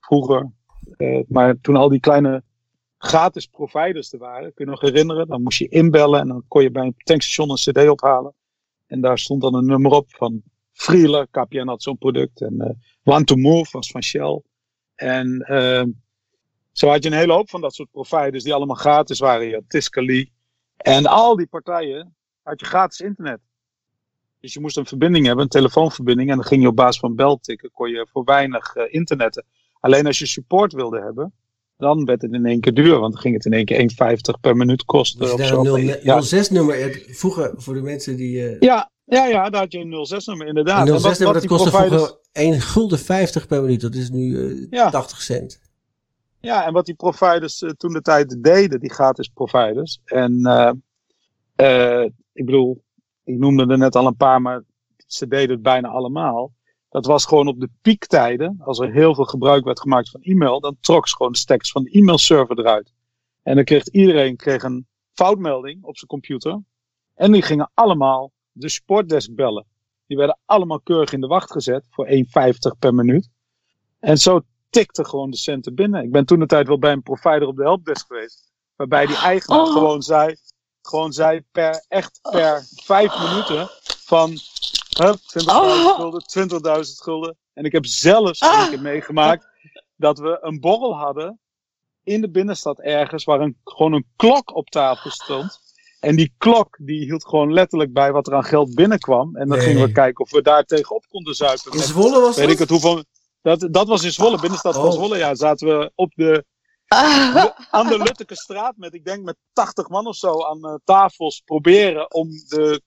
[0.00, 0.50] vroeger
[0.96, 2.42] uh, maar toen al die kleine
[3.02, 4.54] gratis providers er waren.
[4.54, 5.28] Kun je nog herinneren?
[5.28, 8.34] Dan moest je inbellen en dan kon je bij een tankstation een cd ophalen.
[8.86, 10.42] En daar stond dan een nummer op van
[10.72, 11.26] Freeler.
[11.30, 12.40] KPN had zo'n product.
[12.40, 14.42] En uh, One to Move was van Shell.
[14.94, 15.84] En uh,
[16.72, 19.46] zo had je een hele hoop van dat soort providers die allemaal gratis waren.
[19.46, 20.32] Je had Tiscali.
[20.76, 23.40] En al die partijen had je gratis internet.
[24.40, 26.30] Dus je moest een verbinding hebben, een telefoonverbinding.
[26.30, 29.44] En dan ging je op basis van beltikken, kon je voor weinig uh, internetten.
[29.80, 31.34] Alleen als je support wilde hebben,
[31.80, 33.90] dan werd het in één keer duur, want dan ging het in één keer
[34.36, 35.20] 1,50 per minuut kosten.
[35.20, 35.76] Dus of zo.
[35.76, 38.50] Een 06-nummer, vroeger voor de mensen die...
[38.50, 38.60] Uh...
[38.60, 40.88] Ja, ja, ja, daar had je een 06-nummer inderdaad.
[40.88, 42.02] Een 06-nummer, dat kostte providers...
[42.02, 44.90] vroeger 1 gulden 50 per minuut, dat is nu uh, ja.
[44.90, 45.60] 80 cent.
[46.40, 50.00] Ja, en wat die providers uh, toen de tijd deden, die gratis providers.
[50.04, 50.32] En
[52.32, 52.82] ik bedoel,
[53.24, 54.62] ik noemde er net al een paar, maar
[55.06, 56.52] ze deden het bijna allemaal.
[56.90, 58.60] Dat was gewoon op de piektijden.
[58.64, 61.70] Als er heel veel gebruik werd gemaakt van e-mail, dan trok ze gewoon de stacks
[61.70, 62.92] van de e-mailserver eruit.
[63.42, 66.62] En dan kreeg iedereen kreeg een foutmelding op zijn computer.
[67.14, 69.66] En die gingen allemaal de supportdesk bellen.
[70.06, 73.28] Die werden allemaal keurig in de wacht gezet voor 1,50 per minuut.
[73.98, 76.02] En zo tikte gewoon de centen binnen.
[76.02, 78.52] Ik ben toen de tijd wel bij een provider op de helpdesk geweest.
[78.76, 79.72] Waarbij die eigenaar oh.
[79.72, 80.36] gewoon zei,
[80.82, 83.68] gewoon zei per, echt per vijf minuten
[84.04, 84.38] van
[85.00, 85.06] 20.000
[85.46, 85.94] oh.
[85.96, 86.22] gulden,
[86.76, 87.36] 20.000 gulden.
[87.52, 88.62] En ik heb zelfs ah.
[88.62, 89.46] een keer meegemaakt
[89.96, 91.40] dat we een borrel hadden
[92.02, 95.58] in de binnenstad ergens waar een, gewoon een klok op tafel stond.
[96.00, 99.36] En die klok die hield gewoon letterlijk bij wat er aan geld binnenkwam.
[99.36, 99.66] En dan nee.
[99.66, 101.72] gingen we kijken of we daar tegenop konden zuipen.
[101.72, 102.54] In Zwolle was weet dat?
[102.54, 103.04] Ik het, hoeveel,
[103.42, 103.68] dat?
[103.70, 104.82] Dat was in Zwolle, binnenstad oh.
[104.82, 105.16] van Zwolle.
[105.16, 106.44] Ja, zaten we op de,
[106.86, 110.74] de aan de Lutteke straat met, ik denk met 80 man of zo aan uh,
[110.84, 112.82] tafels proberen om de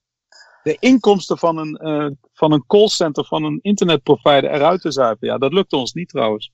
[0.63, 5.27] de inkomsten van een, uh, van een callcenter, van een internetprovider eruit te zuipen.
[5.27, 6.51] Ja, dat lukte ons niet trouwens.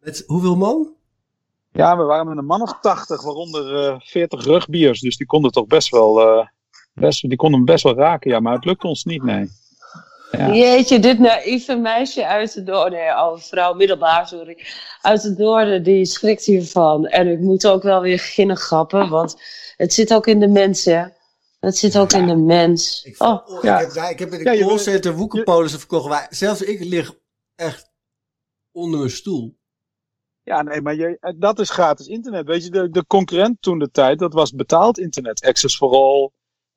[0.00, 0.88] Met hoeveel man?
[1.72, 5.00] Ja, we waren met een man of 80, waaronder uh, 40 rugbiers.
[5.00, 6.46] Dus die konden toch best wel, uh,
[6.94, 8.40] best, die konden hem best wel raken, ja.
[8.40, 9.48] Maar het lukte ons niet, nee.
[10.30, 14.58] Jeetje, dit naïeve meisje uit de Noorden, nee, oh, vrouw middelbaar, sorry,
[15.00, 17.06] uit de Noorden, die schrikt hiervan.
[17.06, 19.36] En ik moet ook wel weer beginnen grappen, want
[19.76, 20.88] het zit ook in de mens,
[21.60, 23.08] Het zit ook in de mens.
[23.18, 26.06] Oh, Ik, heb, ja, ik heb in de Ja, callcenter woekerpolissen verkocht.
[26.06, 27.14] Waar, zelfs ik lig
[27.54, 27.90] echt
[28.72, 29.58] onder mijn stoel.
[30.42, 32.46] Ja, nee, maar je, eh, dat is gratis internet.
[32.46, 35.44] Weet je, de, de concurrent toen de tijd, dat was betaald internet.
[35.44, 36.30] Access for All,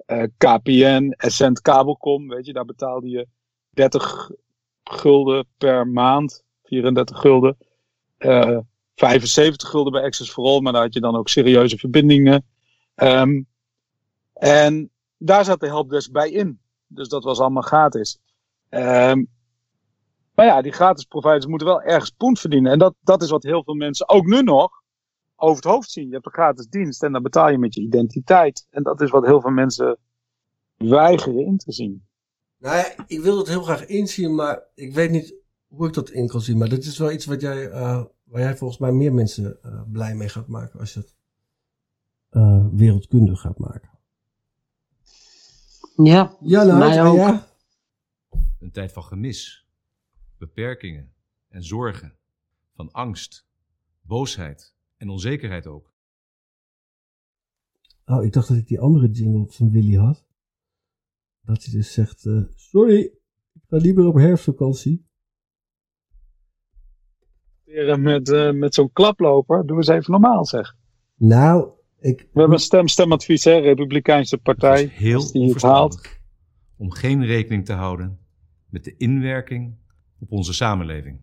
[0.05, 3.27] eh, KPN, Essent Kabelcom, weet je, daar betaalde je
[3.69, 4.30] 30
[4.84, 7.57] gulden per maand, 34 gulden.
[8.18, 8.57] Eh
[8.95, 12.45] 75 gulden bij Access for All, maar daar had je dan ook serieuze verbindingen.
[12.95, 13.41] Ehm,
[14.34, 16.60] en daar zat de helpdesk bij in.
[16.88, 18.19] Dus dat was allemaal gratis.
[18.69, 19.23] Ehm,
[20.35, 22.72] maar ja, die gratis providers moeten wel ergens poen verdienen.
[22.72, 24.81] En dat, dat is wat heel veel mensen, ook nu nog,
[25.35, 26.07] over het hoofd zien.
[26.07, 28.68] Je hebt een gratis dienst en dan betaal je met je identiteit.
[28.69, 29.97] En dat is wat heel veel mensen
[30.77, 32.05] weigeren in te zien.
[32.57, 35.35] Nou ja, ik wil dat heel graag inzien, maar ik weet niet
[35.68, 36.57] hoe ik dat in kan zien.
[36.57, 39.81] Maar dat is wel iets wat jij, eh, waar jij volgens mij meer mensen eh,
[39.91, 41.15] blij mee gaat maken als je het
[42.30, 43.92] eh, wereldkundig gaat maken.
[45.95, 47.15] Ja, Ja, nou, mij ja, ook.
[47.15, 47.47] ja.
[48.59, 49.67] Een tijd van gemis,
[50.37, 51.13] beperkingen
[51.47, 52.17] en zorgen,
[52.75, 53.47] van angst,
[54.01, 55.93] boosheid en onzekerheid ook.
[58.05, 60.25] Oh, ik dacht dat ik die andere jingle van Willy had.
[61.41, 62.99] Dat hij dus zegt, eh, sorry,
[63.53, 65.05] ik ga niet meer op herfstvakantie.
[67.63, 70.75] Weer Met, eh, met zo'n klaploper, doe eens even normaal zeg.
[71.15, 71.71] Nou,
[72.03, 72.19] ik...
[72.19, 74.91] We hebben een stem, stemadvies, hè, Republikeinse partij.
[74.93, 75.93] Heel Als die het haalt.
[75.93, 76.21] onverstandig
[76.77, 78.19] om geen rekening te houden
[78.69, 79.75] met de inwerking
[80.19, 81.19] op onze samenleving.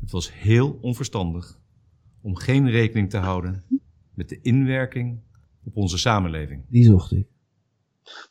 [0.00, 1.60] Het was heel onverstandig
[2.20, 3.64] om geen rekening te houden
[4.14, 5.20] met de inwerking
[5.64, 6.64] op onze samenleving.
[6.68, 7.26] Die zocht ik.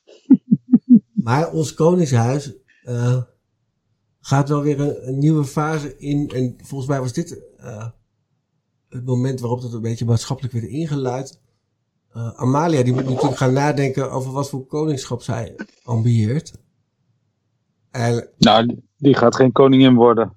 [1.28, 2.54] maar ons Koningshuis
[2.84, 3.22] eh,
[4.20, 6.30] gaat wel weer een, een nieuwe fase in.
[6.30, 7.90] En volgens mij was dit eh,
[8.90, 11.44] het moment waarop dat een beetje maatschappelijk werd ingeluid.
[12.16, 16.54] Eh, Amalia die moet natuurlijk gaan nadenken over wat voor koningschap zij ambieert.
[17.92, 20.34] En, Nou, die- gaat geen koningin worden.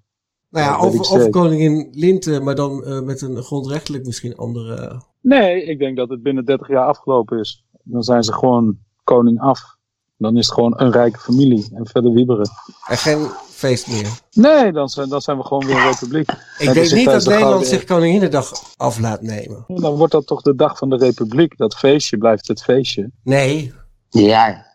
[0.50, 1.30] nou ja, over zeker.
[1.30, 5.02] koningin Linte, maar dan eh, met een grondrechtelijk misschien andere...
[5.20, 7.64] Nee, ik denk dat het binnen 30 jaar afgelopen is.
[7.82, 9.76] Dan zijn ze gewoon koning af.
[10.16, 12.48] Dan is het gewoon een rijke familie en verder wieberen.
[12.88, 13.26] En geen
[13.59, 14.09] feest meer.
[14.32, 16.30] Nee, dan zijn, dan zijn we gewoon weer een republiek.
[16.59, 19.64] Ik denk niet dat de Nederland Gouden zich Koninginnedag af laat nemen.
[19.66, 21.56] Dan wordt dat toch de dag van de republiek.
[21.56, 23.10] Dat feestje blijft het feestje.
[23.22, 23.72] Nee.
[24.09, 24.66] Ja.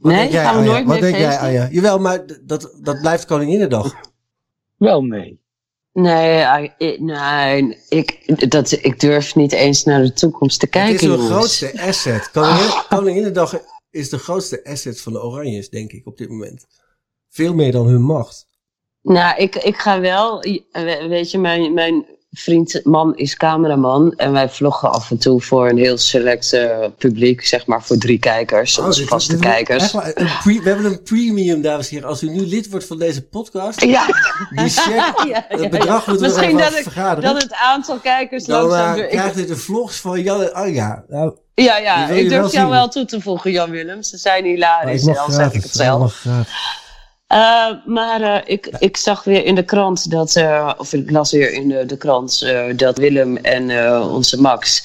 [0.00, 1.38] Wat Nee, denk jij, gaan we nooit Wat meer denk jij?
[1.38, 1.68] Anja?
[1.70, 3.94] Jawel, maar dat, dat blijft Koninginnedag.
[4.76, 5.40] Wel nee.
[5.92, 10.92] Nee, nee ik, dat, ik durf niet eens naar de toekomst te kijken.
[10.92, 11.30] Het is jongens.
[11.30, 12.30] grootste asset.
[12.30, 13.54] Koningin, Koninginnedag
[13.90, 16.66] is de grootste asset van de Oranjes, denk ik, op dit moment.
[17.30, 18.46] Veel meer dan hun macht.
[19.02, 20.38] Nou, ik, ik ga wel.
[20.72, 24.12] we- Weet je, mijn, mijn vriend, man is cameraman.
[24.16, 26.58] En wij vloggen af en toe voor een heel select
[26.98, 27.46] publiek.
[27.46, 29.82] Zeg maar voor drie kijkers, Oh, onze vaste dit kijkers.
[29.94, 32.08] echt pre- we hebben een premium, dames en heren.
[32.08, 34.06] Als u nu lid wordt van deze podcast, Ja.
[34.50, 36.12] die check, Ja, ja, het bedrag ja.
[36.12, 36.74] moeten we Misschien dat,
[37.18, 38.88] ik, dat het aantal kijkers dan langzaam...
[38.90, 41.04] eh, door- ik- krijgt u de vlogs van Jan en Anja.
[41.08, 44.02] Nou, ja, ja, je ik durf jou wel toe te voegen, Jan Willem.
[44.02, 46.24] Ze zijn hilarisch, mag al zeg ik het zelf.
[47.30, 51.32] Eh, maar eh, ik, ik zag weer in de krant dat, eh, of ik las
[51.32, 52.46] weer in de, de krant
[52.76, 54.84] dat Willem en onze Max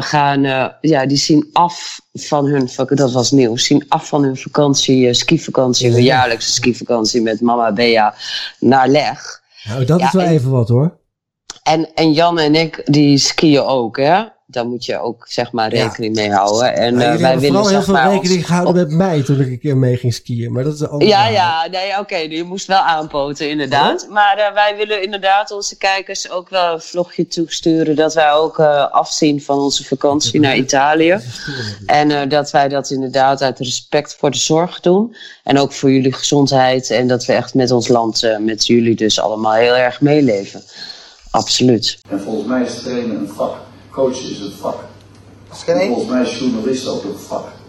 [0.00, 0.42] gaan,
[0.80, 5.90] ja, die zien af van hun, dat was nieuws, zien af van hun vakantie, skivakantie,
[5.92, 8.14] hun jaarlijkse skivakantie met mama Bea
[8.58, 9.42] naar Leg.
[9.64, 10.98] Nou, dat Ja, is wel en- even wat hoor.
[11.62, 14.22] En, en Jan en ik, die skiën ook, hè?
[14.50, 16.74] Daar moet je ook, zeg maar, rekening mee houden.
[16.74, 19.40] En eh, jullie wij willen, vooral heel zeg veel maar, rekening gehouden met mij toen
[19.40, 20.52] ik een keer mee ging skiën.
[20.52, 24.06] Maar dat is ander Ja, ja, nee, oké, je moest wel aanpoten, inderdaad.
[24.10, 27.96] Maar eh, wij willen inderdaad onze kijkers ook wel een vlogje toesturen.
[27.96, 31.18] Dat wij ook eh, afzien van onze vakantie naar Italië.
[31.86, 35.16] En eh, dat wij dat inderdaad uit respect voor de zorg doen.
[35.44, 36.90] En ook voor jullie gezondheid.
[36.90, 40.62] En dat we echt met ons land, eh, met jullie dus allemaal heel erg meeleven.
[41.30, 41.98] Absoluut.
[42.08, 43.69] En volgens mij is trainen een vak.
[43.90, 44.78] Coachen is een vak.
[45.66, 47.52] En volgens mij is journalist ook een vak.